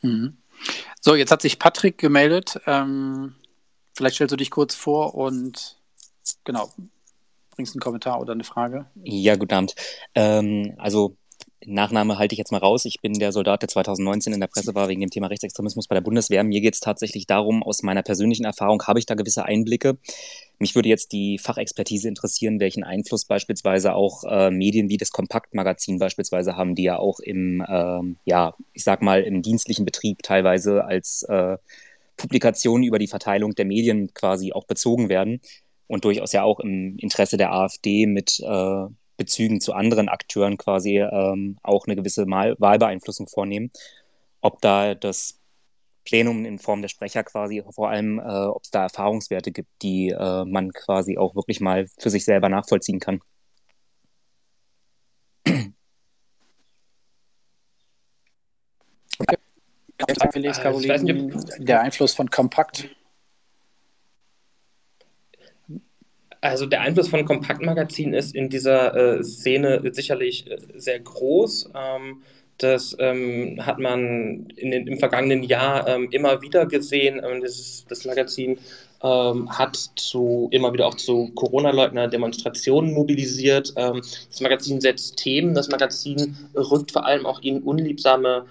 [0.00, 0.38] Mhm.
[1.02, 2.60] So, jetzt hat sich Patrick gemeldet.
[2.64, 5.76] Vielleicht stellst du dich kurz vor und
[6.44, 6.70] genau,
[7.52, 8.86] bringst einen Kommentar oder eine Frage.
[9.04, 9.74] Ja, guten Abend.
[10.14, 11.16] Ähm, also
[11.66, 12.84] Nachname halte ich jetzt mal raus.
[12.84, 15.94] Ich bin der Soldat, der 2019 in der Presse war wegen dem Thema Rechtsextremismus bei
[15.94, 16.42] der Bundeswehr.
[16.44, 19.98] Mir geht es tatsächlich darum, aus meiner persönlichen Erfahrung habe ich da gewisse Einblicke.
[20.58, 25.98] Mich würde jetzt die Fachexpertise interessieren, welchen Einfluss beispielsweise auch äh, Medien wie das Kompaktmagazin
[25.98, 30.84] beispielsweise haben, die ja auch im, ähm, ja, ich sag mal, im dienstlichen Betrieb teilweise
[30.84, 31.58] als äh,
[32.16, 35.40] Publikationen über die Verteilung der Medien quasi auch bezogen werden
[35.92, 38.86] und durchaus ja auch im Interesse der AfD mit äh,
[39.18, 43.70] Bezügen zu anderen Akteuren quasi ähm, auch eine gewisse Mal Wahlbeeinflussung vornehmen.
[44.40, 45.38] Ob da das
[46.06, 50.08] Plenum in Form der Sprecher quasi vor allem, äh, ob es da Erfahrungswerte gibt, die
[50.08, 53.20] äh, man quasi auch wirklich mal für sich selber nachvollziehen kann.
[55.44, 55.66] Äh,
[60.54, 62.88] Caroline, nicht, der Einfluss von Kompakt?
[66.42, 71.70] Also der Einfluss von Kompaktmagazin ist in dieser äh, Szene sicherlich äh, sehr groß.
[71.72, 72.20] Ähm,
[72.58, 77.20] das ähm, hat man den, im vergangenen Jahr ähm, immer wieder gesehen.
[77.24, 78.58] Ähm, das, das, Magazin
[79.04, 83.72] ähm, hat zu, immer wieder auch zu Corona-Leugner-Demonstrationen mobilisiert.
[83.76, 85.54] Ähm, das Magazin setzt Themen.
[85.54, 88.46] Das Magazin rückt vor allem auch in unliebsame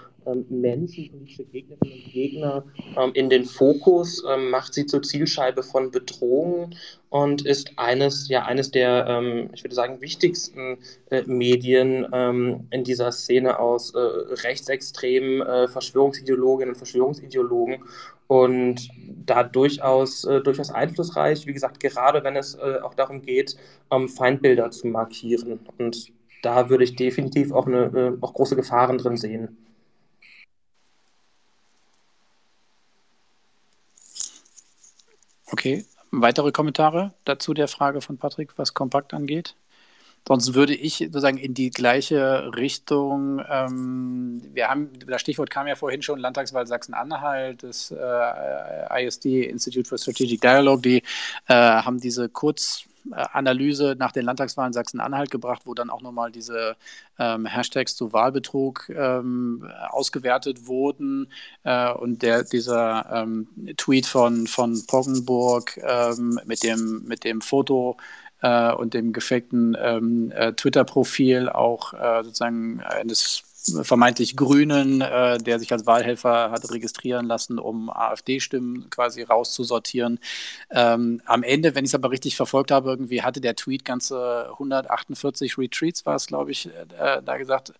[0.49, 2.63] Menschen, politische Gegnerinnen und Gegner
[2.97, 6.75] ähm, in den Fokus, ähm, macht sie zur Zielscheibe von Bedrohungen
[7.09, 10.77] und ist eines, ja, eines der, ähm, ich würde sagen, wichtigsten
[11.09, 17.83] äh, Medien ähm, in dieser Szene aus äh, rechtsextremen äh, Verschwörungsideologinnen und Verschwörungsideologen
[18.27, 18.89] und
[19.25, 23.57] da durchaus, durchaus einflussreich, wie gesagt, gerade wenn es auch darum geht,
[23.91, 25.59] ähm, Feindbilder zu markieren.
[25.77, 29.57] Und da würde ich definitiv auch, eine, auch große Gefahren drin sehen.
[35.51, 39.55] Okay, weitere Kommentare dazu der Frage von Patrick, was Kompakt angeht?
[40.25, 45.75] Sonst würde ich sozusagen in die gleiche Richtung, ähm, wir haben, das Stichwort kam ja
[45.75, 50.97] vorhin schon, Landtagswahl Sachsen-Anhalt, das äh, ISD, Institute for Strategic Dialogue, die
[51.47, 56.75] äh, haben diese Kurz, Analyse nach den Landtagswahlen Sachsen-Anhalt gebracht, wo dann auch nochmal diese
[57.19, 61.27] ähm, Hashtags zu Wahlbetrug ähm, ausgewertet wurden.
[61.63, 63.47] Äh, und der, dieser ähm,
[63.77, 67.97] Tweet von, von Poggenburg ähm, mit, dem, mit dem Foto
[68.41, 73.43] äh, und dem gefakten ähm, äh, Twitter-Profil auch äh, sozusagen eines
[73.83, 80.19] vermeintlich Grünen, äh, der sich als Wahlhelfer hat registrieren lassen, um AfD-Stimmen quasi rauszusortieren.
[80.71, 84.49] Ähm, am Ende, wenn ich es aber richtig verfolgt habe, irgendwie hatte der Tweet ganze
[84.51, 87.73] 148 Retreats, war es, glaube ich, äh, da gesagt.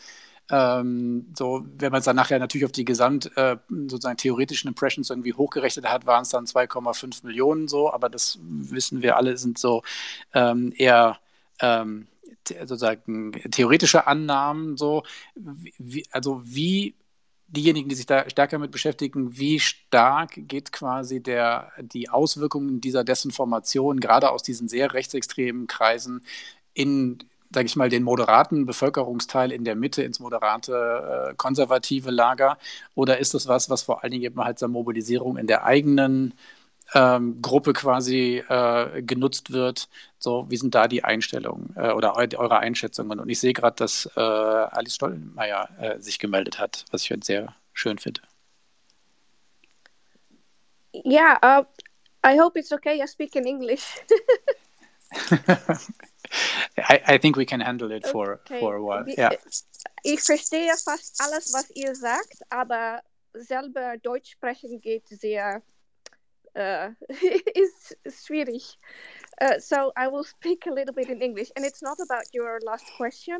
[0.49, 5.09] Ähm, so, wenn man es dann nachher natürlich auf die gesamt äh, sozusagen theoretischen Impressions
[5.09, 9.57] irgendwie hochgerechnet hat, waren es dann 2,5 Millionen so, aber das wissen wir alle, sind
[9.57, 9.81] so
[10.33, 11.19] ähm, eher
[11.61, 12.07] ähm,
[12.47, 15.03] sozusagen theoretische Annahmen, so,
[15.35, 16.95] wie, also wie
[17.51, 23.03] diejenigen, die sich da stärker mit beschäftigen, wie stark geht quasi der, die Auswirkungen dieser
[23.03, 26.21] Desinformation gerade aus diesen sehr rechtsextremen Kreisen
[26.73, 27.19] in,
[27.53, 32.57] sage ich mal, den moderaten Bevölkerungsteil in der Mitte ins moderate äh, konservative Lager?
[32.95, 36.33] Oder ist das was, was vor allen Dingen eben halt zur Mobilisierung in der eigenen
[36.93, 39.89] ähm, Gruppe quasi äh, genutzt wird.
[40.19, 43.19] So, wie sind da die Einstellungen äh, oder eure Einschätzungen?
[43.19, 47.25] Und ich sehe gerade, dass äh, Alice Stollenmeier äh, sich gemeldet hat, was ich heute
[47.25, 48.21] sehr schön finde.
[50.93, 51.63] Yeah, uh,
[52.23, 53.01] I hope it's okay.
[53.01, 53.83] I speak in English.
[56.77, 58.59] I, I think we can handle it for, okay.
[58.59, 59.05] for a while.
[59.07, 59.31] Yeah.
[60.03, 63.01] Ich verstehe fast alles, was ihr sagt, aber
[63.33, 65.61] selber Deutsch sprechen geht sehr
[66.55, 66.89] uh,
[67.55, 68.77] is Swedish.
[69.41, 71.51] Uh, so I will speak a little bit in English.
[71.55, 73.39] And it's not about your last question.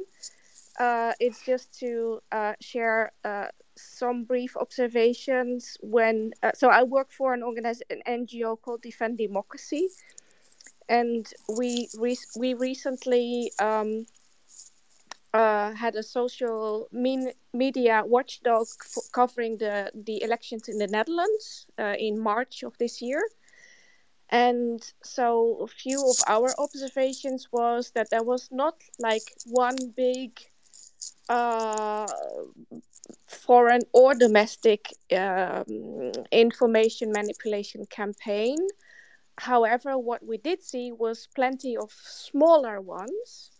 [0.80, 5.78] uh, it's just to uh, share uh, some brief observations.
[5.82, 9.90] When uh, so, I work for an organization, an NGO called Defend Democracy,
[10.90, 14.06] and we re- we recently um,
[15.34, 18.68] uh, had a social mean, media watchdog
[19.14, 23.22] covering the the elections in the Netherlands uh, in March of this year.
[24.30, 30.40] And so, a few of our observations was that there was not like one big
[31.28, 32.08] uh,
[33.28, 38.58] foreign or domestic um, information manipulation campaign.
[39.38, 43.51] However, what we did see was plenty of smaller ones.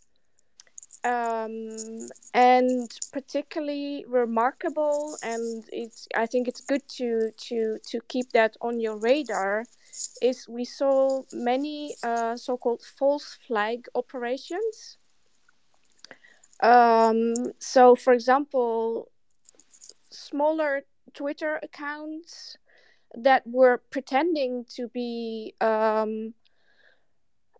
[1.04, 1.70] Um,
[2.34, 8.80] and particularly remarkable, and it's I think it's good to to to keep that on
[8.80, 9.66] your radar.
[10.22, 14.98] Is we saw many uh, so-called false flag operations
[16.62, 19.10] um, so, for example,
[20.12, 20.84] smaller
[21.14, 22.58] Twitter accounts
[23.16, 26.34] that were pretending to be um,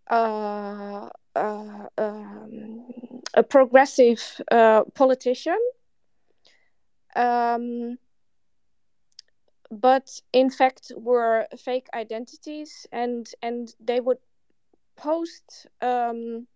[0.08, 2.84] uh, uh, um,
[3.34, 5.58] a progressive uh, politician.
[7.14, 7.98] Um,
[9.70, 14.18] but in fact were fake identities and and they would
[14.96, 16.46] post um,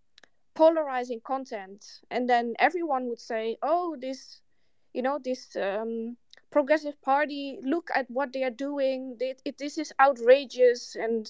[0.53, 2.01] polarizing content.
[2.11, 4.41] And then everyone would say oh this
[4.93, 6.17] you know this um,
[6.51, 9.17] progressive party look at what they are doing.
[9.19, 10.95] They, it, this is outrageous.
[10.95, 11.27] And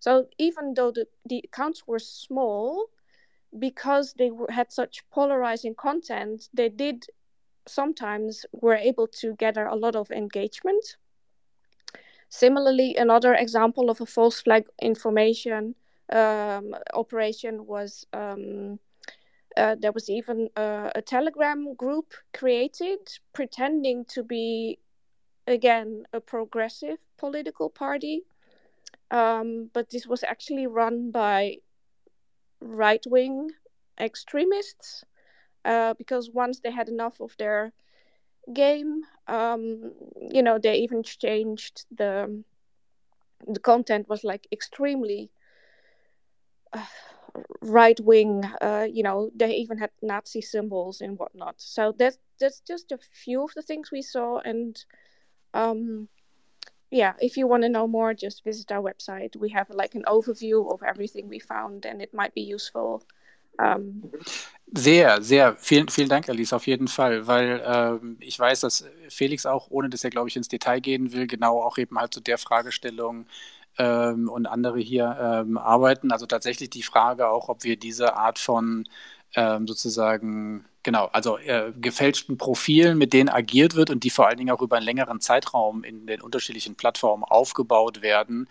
[0.00, 2.86] so even though the, the accounts were small
[3.58, 7.06] because they had such polarizing content they did
[7.66, 10.96] sometimes were able to gather a lot of engagement.
[12.28, 15.74] Similarly another example of a false flag information
[16.12, 18.78] um, operation was um,
[19.56, 22.98] uh, there was even a telegram group created
[23.32, 24.78] pretending to be
[25.46, 28.24] again a progressive political party.
[29.10, 31.58] Um, but this was actually run by
[32.64, 33.50] right-wing
[34.00, 35.04] extremists
[35.64, 37.72] uh, because once they had enough of their
[38.52, 42.44] game um, you know they even changed the
[43.46, 45.30] the content was like extremely
[47.62, 48.44] right wing.
[48.60, 51.56] Uh, you know, they even had Nazi symbols and whatnot.
[51.58, 54.38] So that's that's just a few of the things we saw.
[54.40, 54.84] And
[55.54, 56.08] um,
[56.90, 59.36] yeah, if you want to know more, just visit our website.
[59.36, 63.02] We have like an overview of everything we found, and it might be useful.
[63.58, 64.10] Um,
[64.72, 65.56] sehr, sehr.
[65.56, 69.88] Vielen, vielen Dank, Alice, auf jeden Fall, weil ähm, ich weiß, dass Felix auch, ohne
[69.88, 73.26] dass er, glaube ich, ins Detail gehen will, genau auch eben halt zu der Fragestellung
[73.78, 76.10] ähm, und andere hier ähm, arbeiten.
[76.10, 78.88] Also tatsächlich die Frage auch, ob wir diese Art von
[79.36, 84.36] ähm, sozusagen Genau, also äh, gefälschten Profilen, mit denen agiert wird und die vor allen
[84.36, 88.48] Dingen auch über einen längeren Zeitraum in den unterschiedlichen Plattformen aufgebaut werden.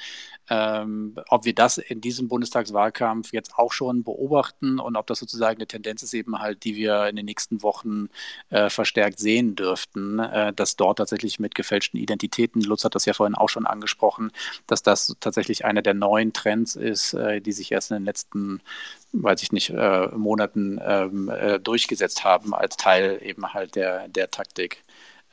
[0.50, 5.58] Ähm, ob wir das in diesem Bundestagswahlkampf jetzt auch schon beobachten und ob das sozusagen
[5.60, 8.10] eine Tendenz ist, eben halt, die wir in den nächsten Wochen
[8.50, 13.14] äh, verstärkt sehen dürften, äh, dass dort tatsächlich mit gefälschten Identitäten, Lutz hat das ja
[13.14, 14.32] vorhin auch schon angesprochen,
[14.66, 18.62] dass das tatsächlich einer der neuen Trends ist, äh, die sich erst in den letzten
[19.14, 21.32] weiß ich nicht, äh, Monaten ähm,
[22.24, 24.84] haben als Teil eben halt der, der Taktik.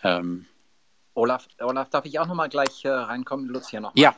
[0.02, 0.46] Ähm.
[1.14, 3.46] Olaf, Olaf, darf ich auch nochmal gleich äh, reinkommen?
[3.46, 3.92] Lucia noch.
[3.94, 4.14] Ja.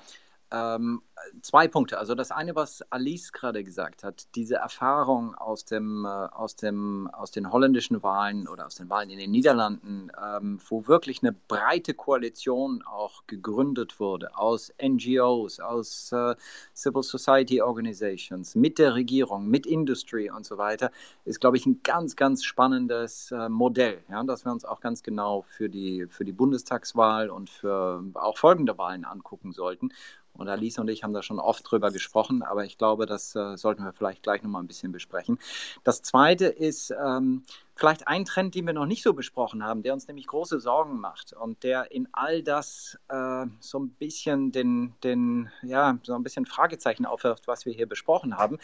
[0.53, 1.01] Ähm,
[1.41, 1.99] zwei Punkte.
[1.99, 7.09] Also das eine, was Alice gerade gesagt hat, diese Erfahrung aus, dem, äh, aus, dem,
[7.13, 11.33] aus den holländischen Wahlen oder aus den Wahlen in den Niederlanden, ähm, wo wirklich eine
[11.33, 16.35] breite Koalition auch gegründet wurde aus NGOs, aus äh,
[16.75, 20.91] Civil Society Organizations, mit der Regierung, mit Industry und so weiter,
[21.25, 25.03] ist, glaube ich, ein ganz, ganz spannendes äh, Modell, ja, das wir uns auch ganz
[25.03, 29.91] genau für die, für die Bundestagswahl und für auch folgende Wahlen angucken sollten.
[30.35, 33.57] Und Alice und ich haben da schon oft drüber gesprochen, aber ich glaube, das äh,
[33.57, 35.39] sollten wir vielleicht gleich nochmal ein bisschen besprechen.
[35.85, 37.43] Das zweite ist ähm,
[37.83, 41.01] vielleicht ein Trend, den wir noch nicht so besprochen haben, der uns nämlich große Sorgen
[41.01, 46.23] macht und der in all das äh, so ein bisschen den, den, ja, so ein
[46.23, 48.59] bisschen Fragezeichen aufwirft, was wir hier besprochen haben,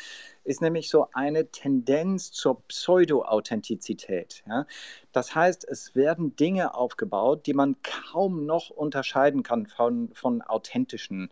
[0.45, 4.45] ist nämlich so eine Tendenz zur Pseudo-Authentizität.
[4.47, 4.67] Ja?
[5.11, 11.31] Das heißt, es werden Dinge aufgebaut, die man kaum noch unterscheiden kann von, von authentischen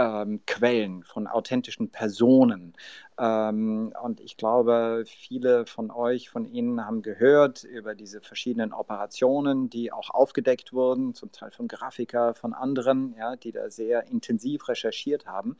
[0.00, 2.74] ähm, Quellen, von authentischen Personen.
[3.20, 9.68] Ähm, und ich glaube, viele von euch, von Ihnen haben gehört über diese verschiedenen Operationen,
[9.68, 14.68] die auch aufgedeckt wurden, zum Teil von Grafiker, von anderen, ja, die da sehr intensiv
[14.68, 15.56] recherchiert haben.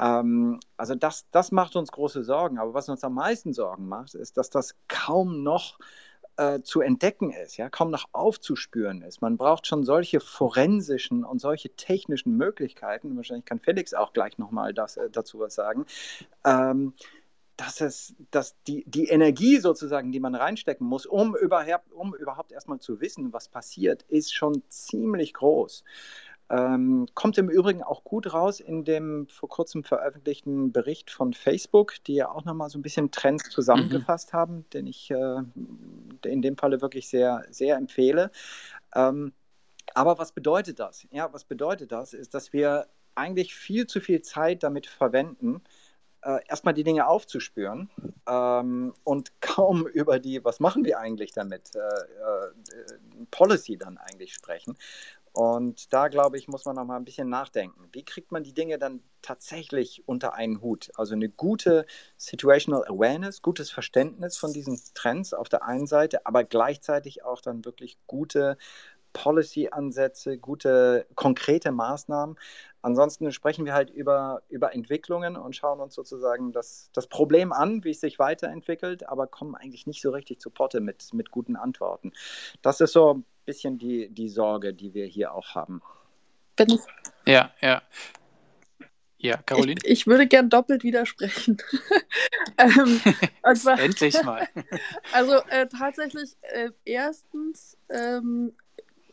[0.00, 2.58] Ähm, also das, das macht uns große Sorgen.
[2.58, 5.78] Aber was uns am meisten Sorgen macht, ist, dass das kaum noch
[6.38, 9.20] äh, zu entdecken ist, ja, kaum noch aufzuspüren ist.
[9.20, 13.16] Man braucht schon solche forensischen und solche technischen Möglichkeiten.
[13.16, 15.84] Wahrscheinlich kann Felix auch gleich nochmal äh, dazu was sagen.
[16.44, 16.94] Ähm,
[17.56, 22.52] dass es, dass die, die Energie sozusagen, die man reinstecken muss, um überhaupt, um überhaupt
[22.52, 25.82] erstmal zu wissen, was passiert, ist schon ziemlich groß.
[26.50, 31.94] Ähm, kommt im Übrigen auch gut raus in dem vor kurzem veröffentlichten Bericht von Facebook,
[32.06, 34.36] die ja auch nochmal so ein bisschen Trends zusammengefasst mhm.
[34.36, 35.42] haben, den ich äh,
[36.24, 38.30] in dem Falle wirklich sehr, sehr empfehle.
[38.94, 39.32] Ähm,
[39.94, 41.06] aber was bedeutet das?
[41.10, 45.60] Ja, was bedeutet das, ist, dass wir eigentlich viel zu viel Zeit damit verwenden,
[46.22, 47.90] äh, erstmal die Dinge aufzuspüren
[48.26, 52.52] ähm, und kaum über die, was machen wir eigentlich damit, äh, äh,
[53.30, 54.76] Policy dann eigentlich sprechen.
[55.38, 57.88] Und da, glaube ich, muss man noch mal ein bisschen nachdenken.
[57.92, 60.90] Wie kriegt man die Dinge dann tatsächlich unter einen Hut?
[60.96, 61.86] Also eine gute
[62.16, 67.64] Situational Awareness, gutes Verständnis von diesen Trends auf der einen Seite, aber gleichzeitig auch dann
[67.64, 68.58] wirklich gute
[69.12, 72.36] Policy-Ansätze, gute konkrete Maßnahmen.
[72.82, 77.84] Ansonsten sprechen wir halt über, über Entwicklungen und schauen uns sozusagen das, das Problem an,
[77.84, 81.54] wie es sich weiterentwickelt, aber kommen eigentlich nicht so richtig zu Potte mit, mit guten
[81.54, 82.12] Antworten.
[82.60, 85.80] Das ist so bisschen die, die Sorge, die wir hier auch haben.
[86.54, 86.78] Bin
[87.24, 87.82] ja, ja.
[89.16, 89.80] Ja, Caroline?
[89.84, 91.56] Ich, ich würde gern doppelt widersprechen.
[92.58, 93.00] ähm,
[93.56, 94.46] zwar, Endlich mal.
[95.12, 98.52] also äh, tatsächlich, äh, erstens, ähm,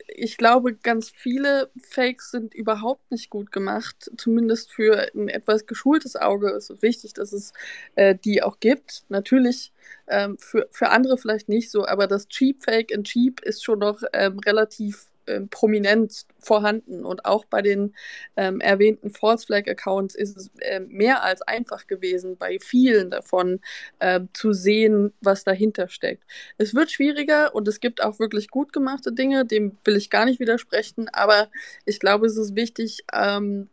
[0.08, 4.12] ich glaube, ganz viele Fakes sind überhaupt nicht gut gemacht.
[4.18, 7.54] Zumindest für ein etwas geschultes Auge ist es wichtig, dass es
[7.96, 9.04] äh, die auch gibt.
[9.10, 9.72] Natürlich
[10.08, 13.80] ähm, für, für andere vielleicht nicht so, aber das Cheap Fake in Cheap ist schon
[13.80, 17.06] noch ähm, relativ ähm, prominent vorhanden.
[17.06, 17.96] Und auch bei den
[18.36, 23.60] ähm, erwähnten False Flag Accounts ist es äh, mehr als einfach gewesen, bei vielen davon
[24.00, 26.24] äh, zu sehen, was dahinter steckt.
[26.58, 30.26] Es wird schwieriger und es gibt auch wirklich gut gemachte Dinge, dem will ich gar
[30.26, 31.50] nicht widersprechen, aber
[31.86, 33.70] ich glaube, es ist wichtig, ähm,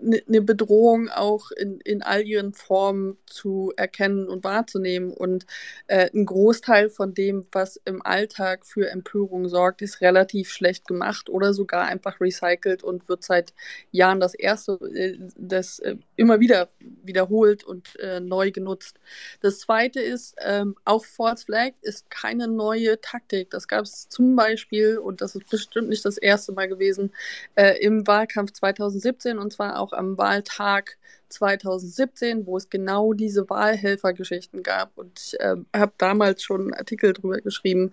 [0.00, 5.10] eine Bedrohung auch in, in all ihren Formen zu erkennen und wahrzunehmen.
[5.12, 5.46] Und
[5.86, 11.28] äh, ein Großteil von dem, was im Alltag für Empörung sorgt, ist relativ schlecht gemacht
[11.28, 13.54] oder sogar einfach recycelt und wird seit
[13.90, 18.98] Jahren das erste, äh, das äh, immer wieder wiederholt und äh, neu genutzt.
[19.40, 23.50] Das zweite ist, ähm, auch False Flag ist keine neue Taktik.
[23.50, 27.12] Das gab es zum Beispiel, und das ist bestimmt nicht das erste Mal gewesen,
[27.54, 30.98] äh, im Wahlkampf 2017 und zwar auch am Wahltag
[31.28, 34.96] 2017, wo es genau diese Wahlhelfergeschichten gab.
[34.96, 37.92] Und ich äh, habe damals schon einen Artikel drüber geschrieben.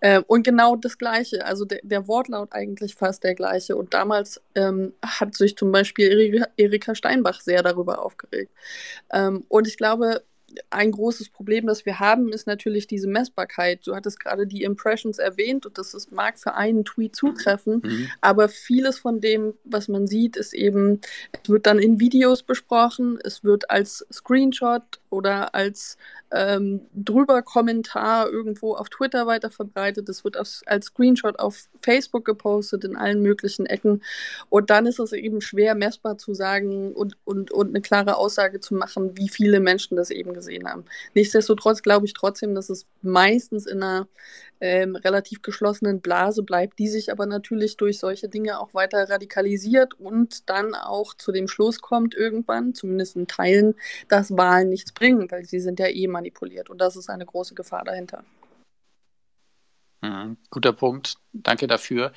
[0.00, 3.76] Äh, und genau das Gleiche, also der, der, Wortlaut eigentlich fast der gleiche.
[3.76, 8.52] Und damals ähm, hat sich zum Beispiel Erika Steinbach sehr darüber aufgeregt.
[9.12, 10.22] Ähm, und ich glaube,
[10.70, 13.86] ein großes Problem, das wir haben, ist natürlich diese Messbarkeit.
[13.86, 18.08] Du hattest gerade die Impressions erwähnt und das ist, mag für einen Tweet zutreffen, mhm.
[18.20, 21.00] aber vieles von dem, was man sieht, ist eben,
[21.32, 25.96] es wird dann in Videos besprochen, es wird als Screenshot oder als
[26.32, 32.24] ähm, drüber Kommentar irgendwo auf Twitter weiter verbreitet, es wird als, als Screenshot auf Facebook
[32.24, 34.02] gepostet in allen möglichen Ecken
[34.48, 38.60] und dann ist es eben schwer messbar zu sagen und, und, und eine klare Aussage
[38.60, 40.84] zu machen, wie viele Menschen das eben gesehen haben.
[41.14, 44.08] Nichtsdestotrotz glaube ich trotzdem, dass es meistens in einer
[44.62, 49.98] ähm, relativ geschlossenen Blase bleibt, die sich aber natürlich durch solche Dinge auch weiter radikalisiert
[49.98, 53.74] und dann auch zu dem Schluss kommt irgendwann, zumindest in Teilen,
[54.08, 57.56] dass Wahlen nichts bringen, weil sie sind ja eh manipuliert und das ist eine große
[57.56, 58.24] Gefahr dahinter.
[60.00, 62.12] Mhm, guter Punkt, danke dafür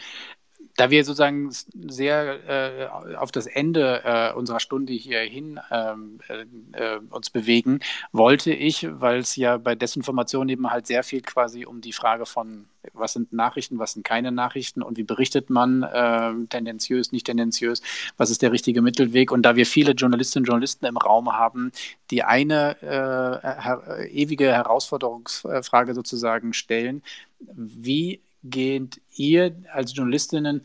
[0.75, 6.99] da wir sozusagen sehr äh, auf das Ende äh, unserer Stunde hierhin ähm, äh, äh,
[7.09, 7.79] uns bewegen,
[8.11, 12.25] wollte ich, weil es ja bei Desinformation eben halt sehr viel quasi um die Frage
[12.25, 17.25] von, was sind Nachrichten, was sind keine Nachrichten und wie berichtet man ähm, tendenziös, nicht
[17.25, 17.81] tendenziös,
[18.17, 19.31] was ist der richtige Mittelweg.
[19.31, 21.71] Und da wir viele Journalistinnen und Journalisten im Raum haben,
[22.11, 27.01] die eine äh, her ewige Herausforderungsfrage sozusagen stellen,
[27.39, 28.19] wie
[28.49, 30.61] geht ihr als Journalistinnen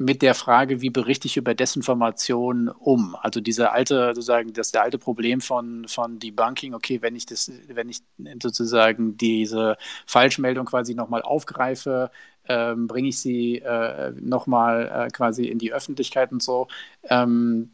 [0.00, 3.14] mit der Frage, wie berichte ich über Desinformation um?
[3.20, 7.52] Also diese alte, sozusagen, das der alte Problem von, von Debunking, okay, wenn ich das,
[7.68, 7.98] wenn ich
[8.42, 9.76] sozusagen diese
[10.06, 12.10] Falschmeldung quasi nochmal aufgreife,
[12.48, 16.68] ähm, bringe ich sie äh, nochmal äh, quasi in die Öffentlichkeit und so.
[17.04, 17.70] Ähm,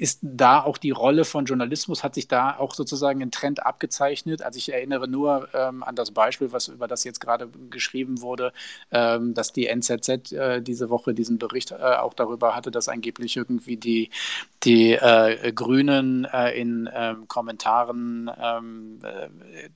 [0.00, 4.40] ist da auch die Rolle von Journalismus, hat sich da auch sozusagen ein Trend abgezeichnet?
[4.40, 8.54] Also ich erinnere nur ähm, an das Beispiel, was über das jetzt gerade geschrieben wurde,
[8.92, 13.36] ähm, dass die NZZ äh, diese Woche diesen Bericht äh, auch darüber hatte, dass angeblich
[13.36, 14.08] irgendwie die,
[14.62, 19.28] die äh, Grünen äh, in ähm, Kommentaren ähm, äh,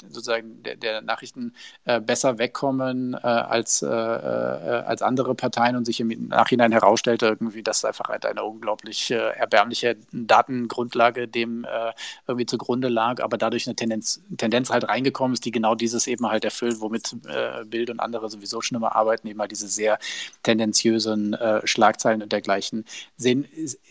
[0.09, 1.53] sozusagen der, der Nachrichten
[1.85, 8.09] äh, besser wegkommen als, als andere Parteien und sich im Nachhinein herausstellte irgendwie, dass einfach
[8.09, 11.93] eine unglaublich erbärmliche Datengrundlage dem äh,
[12.27, 16.27] irgendwie zugrunde lag, aber dadurch eine Tendenz, Tendenz halt reingekommen ist, die genau dieses eben
[16.27, 19.99] halt erfüllt, womit äh, Bild und andere sowieso schon immer arbeiten, eben halt diese sehr
[20.43, 22.85] tendenziösen äh, Schlagzeilen und dergleichen
[23.17, 23.47] sehen.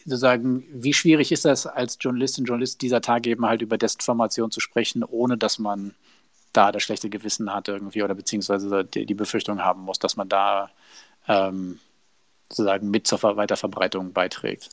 [0.06, 4.60] Sozusagen, wie schwierig ist das als Journalistin, Journalist dieser Tage eben halt über Desinformation zu
[4.60, 5.94] sprechen, ohne dass man
[6.54, 10.30] da das schlechte Gewissen hat irgendwie oder beziehungsweise die, die Befürchtung haben muss, dass man
[10.30, 10.70] da
[11.28, 11.80] ähm,
[12.50, 14.70] sozusagen mit zur Weiterverbreitung beiträgt.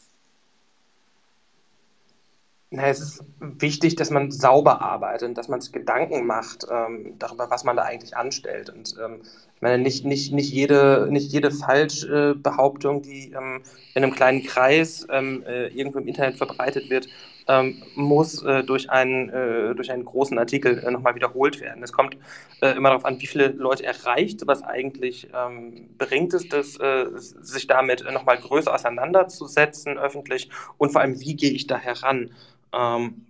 [2.72, 7.50] Na, es ist wichtig, dass man sauber arbeitet, dass man sich Gedanken macht ähm, darüber,
[7.50, 8.70] was man da eigentlich anstellt.
[8.70, 9.22] Und ähm,
[9.56, 13.62] ich meine, nicht, nicht, nicht, jede, nicht jede Falschbehauptung, die ähm,
[13.94, 17.08] in einem kleinen Kreis ähm, äh, irgendwo im Internet verbreitet wird,
[17.48, 21.82] ähm, muss äh, durch, einen, äh, durch einen großen Artikel äh, nochmal wiederholt werden.
[21.82, 22.16] Es kommt
[22.60, 27.06] äh, immer darauf an, wie viele Leute erreicht, was eigentlich ähm, bringt es, das, äh,
[27.16, 30.48] sich damit nochmal größer auseinanderzusetzen öffentlich
[30.78, 32.30] und vor allem, wie gehe ich da heran.
[32.72, 33.26] Ähm,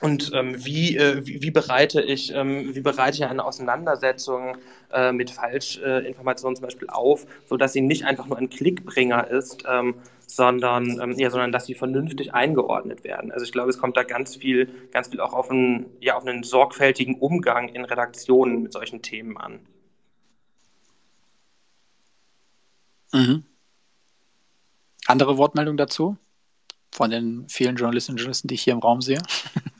[0.00, 4.56] und ähm, wie, äh, wie, wie, bereite ich, ähm, wie bereite ich eine Auseinandersetzung
[4.92, 9.94] äh, mit Falschinformationen zum Beispiel auf, sodass sie nicht einfach nur ein Klickbringer ist, ähm,
[10.26, 13.30] sondern, ähm, ja, sondern dass sie vernünftig eingeordnet werden.
[13.30, 16.26] Also ich glaube, es kommt da ganz viel, ganz viel auch auf einen, ja, auf
[16.26, 19.60] einen sorgfältigen Umgang in Redaktionen mit solchen Themen an.
[23.12, 23.44] Mhm.
[25.06, 26.16] Andere Wortmeldung dazu?
[26.94, 29.18] Von den vielen Journalistinnen und Journalisten, die ich hier im Raum sehe.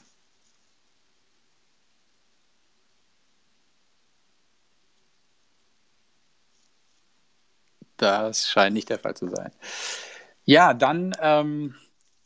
[7.96, 9.52] Das scheint nicht der Fall zu sein.
[10.44, 11.74] Ja, dann ähm,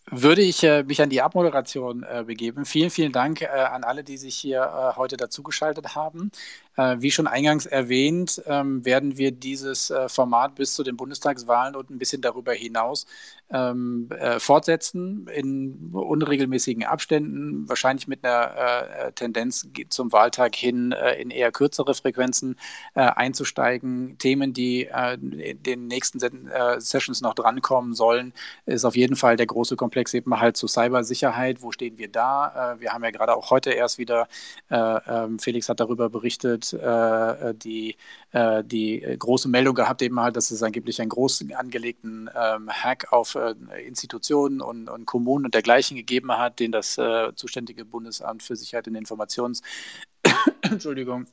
[0.07, 2.65] würde ich äh, mich an die Abmoderation äh, begeben.
[2.65, 6.33] Vielen, vielen Dank äh, an alle, die sich hier äh, heute dazugeschaltet haben.
[6.79, 11.75] Äh, wie schon eingangs erwähnt, ähm, werden wir dieses äh, Format bis zu den Bundestagswahlen
[11.75, 13.05] und ein bisschen darüber hinaus
[13.51, 21.51] ähm, äh, fortsetzen in unregelmäßigen Abständen, wahrscheinlich mit einer Tendenz zum Wahltag hin in eher
[21.51, 22.57] kürzere Frequenzen
[22.95, 24.19] einzusteigen.
[24.19, 24.89] Themen, die
[25.21, 26.19] in den nächsten
[26.79, 28.33] Sessions noch drankommen sollen,
[28.67, 31.63] ist auf jeden Fall der große Komplex eben halt zu Cybersicherheit.
[31.63, 32.77] Wo stehen wir da?
[32.79, 34.29] wir haben ja gerade auch heute erst wieder,
[34.71, 37.97] ähm, Felix hat darüber berichtet, äh, die,
[38.33, 43.13] äh, die große Meldung gehabt, eben halt, dass es angeblich einen großen angelegten ähm, Hack
[43.13, 43.55] auf äh,
[43.87, 48.89] Institutionen und, und, Kommunen und dergleichen gegeben hat, den das äh, zuständige Bundesamt für Sicherheit
[48.89, 49.63] und Informations
[50.63, 51.27] Entschuldigung,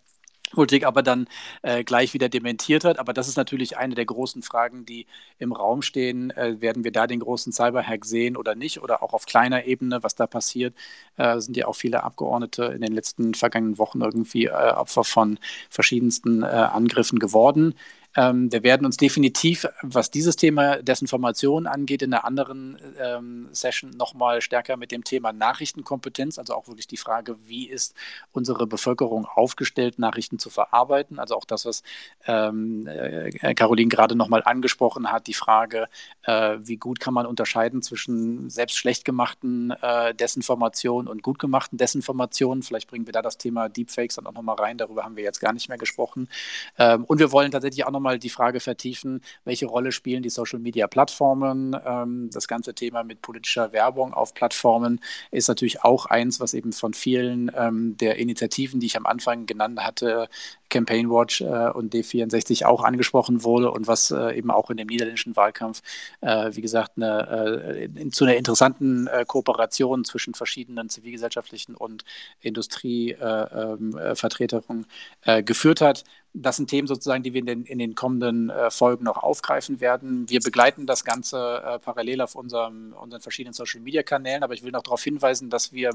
[0.55, 1.27] Politik aber dann
[1.61, 2.99] äh, gleich wieder dementiert hat.
[2.99, 5.05] Aber das ist natürlich eine der großen Fragen, die
[5.37, 6.31] im Raum stehen.
[6.31, 8.81] Äh, werden wir da den großen Cyberhack sehen oder nicht?
[8.81, 10.73] Oder auch auf kleiner Ebene, was da passiert?
[11.17, 15.39] Äh, sind ja auch viele Abgeordnete in den letzten vergangenen Wochen irgendwie äh, Opfer von
[15.69, 17.75] verschiedensten äh, Angriffen geworden.
[18.15, 23.91] Ähm, wir werden uns definitiv, was dieses Thema Desinformation angeht, in einer anderen ähm, Session
[23.91, 27.93] nochmal stärker mit dem Thema Nachrichtenkompetenz, also auch wirklich die Frage, wie ist
[28.31, 31.19] unsere Bevölkerung aufgestellt, Nachrichten zu verarbeiten.
[31.19, 31.83] Also auch das, was
[32.25, 35.87] ähm, äh, Caroline gerade nochmal angesprochen hat, die Frage,
[36.23, 41.77] äh, wie gut kann man unterscheiden zwischen selbst schlecht gemachten äh, Desinformationen und gut gemachten
[41.77, 42.63] Desinformationen.
[42.63, 44.77] Vielleicht bringen wir da das Thema Deepfakes dann auch nochmal rein.
[44.77, 46.29] Darüber haben wir jetzt gar nicht mehr gesprochen.
[46.77, 50.29] Ähm, und wir wollen tatsächlich auch nochmal nochmal die Frage vertiefen, welche Rolle spielen die
[50.29, 51.75] Social-Media-Plattformen?
[51.85, 54.99] Ähm, das ganze Thema mit politischer Werbung auf Plattformen
[55.31, 59.47] ist natürlich auch eins, was eben von vielen ähm, der Initiativen, die ich am Anfang
[59.47, 60.29] genannt hatte,
[60.69, 64.85] Campaign Watch äh, und D64 auch angesprochen wurde und was äh, eben auch in dem
[64.87, 65.81] niederländischen Wahlkampf,
[66.21, 72.03] äh, wie gesagt, eine, äh, zu einer interessanten äh, Kooperation zwischen verschiedenen zivilgesellschaftlichen und
[72.41, 74.85] Industrievertretungen
[75.25, 76.03] äh, ähm, geführt hat.
[76.37, 80.29] Das sind Themen sozusagen, die wir in den, in den kommenden Folgen noch aufgreifen werden.
[80.29, 85.03] Wir begleiten das Ganze parallel auf unserem, unseren verschiedenen Social-Media-Kanälen, aber ich will noch darauf
[85.03, 85.91] hinweisen, dass wir,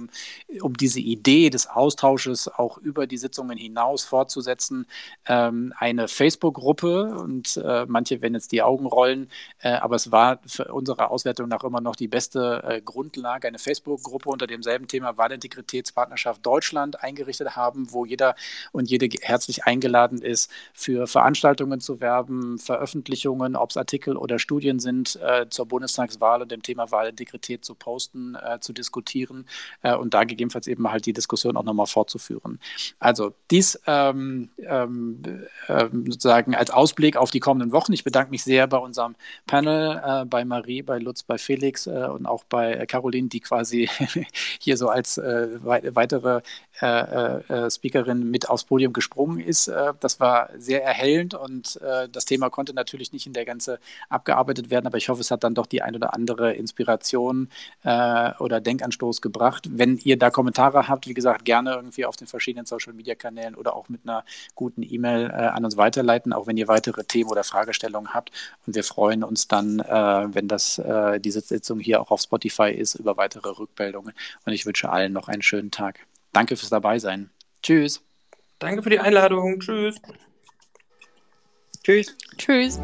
[0.60, 4.86] um diese Idee des Austausches auch über die Sitzungen hinaus fortzusetzen, setzen
[5.26, 9.30] ähm, eine Facebook-Gruppe und äh, manche werden jetzt die Augen rollen,
[9.60, 13.58] äh, aber es war für unsere Auswertung nach immer noch die beste äh, Grundlage, eine
[13.58, 18.34] Facebook-Gruppe unter demselben Thema Wahlintegritätspartnerschaft Deutschland eingerichtet haben, wo jeder
[18.72, 20.29] und jede herzlich eingeladen ist,
[20.72, 26.50] für Veranstaltungen zu werben, Veröffentlichungen, ob es Artikel oder Studien sind, äh, zur Bundestagswahl und
[26.50, 29.46] dem Thema Wahlintegrität zu posten, äh, zu diskutieren
[29.82, 32.58] äh, und da gegebenenfalls eben halt die Diskussion auch nochmal fortzuführen.
[32.98, 35.22] Also dies ähm, ähm,
[35.68, 37.92] ähm, sozusagen als Ausblick auf die kommenden Wochen.
[37.92, 39.14] Ich bedanke mich sehr bei unserem
[39.46, 43.88] Panel, äh, bei Marie, bei Lutz, bei Felix äh, und auch bei Caroline, die quasi
[44.60, 46.40] hier so als weitere
[47.68, 49.68] Speakerin mit aufs Podium gesprungen ist.
[50.00, 54.70] Das war sehr erhellend und äh, das Thema konnte natürlich nicht in der Ganze abgearbeitet
[54.70, 57.48] werden, aber ich hoffe, es hat dann doch die ein oder andere Inspiration
[57.82, 59.68] äh, oder Denkanstoß gebracht.
[59.70, 63.54] Wenn ihr da Kommentare habt, wie gesagt, gerne irgendwie auf den verschiedenen Social Media Kanälen
[63.54, 67.30] oder auch mit einer guten E-Mail äh, an uns weiterleiten, auch wenn ihr weitere Themen
[67.30, 68.30] oder Fragestellungen habt.
[68.66, 70.80] Und wir freuen uns dann, wenn das
[71.20, 74.14] diese Sitzung hier auch auf Spotify ist, über weitere Rückmeldungen.
[74.44, 76.06] Und ich wünsche allen noch einen schönen Tag.
[76.32, 77.30] Danke fürs Dabeisein.
[77.62, 78.09] Tschüss.
[78.60, 79.58] Danke für die Einladung.
[79.58, 80.00] Tschüss.
[81.82, 82.14] Tschüss.
[82.36, 82.78] Tschüss.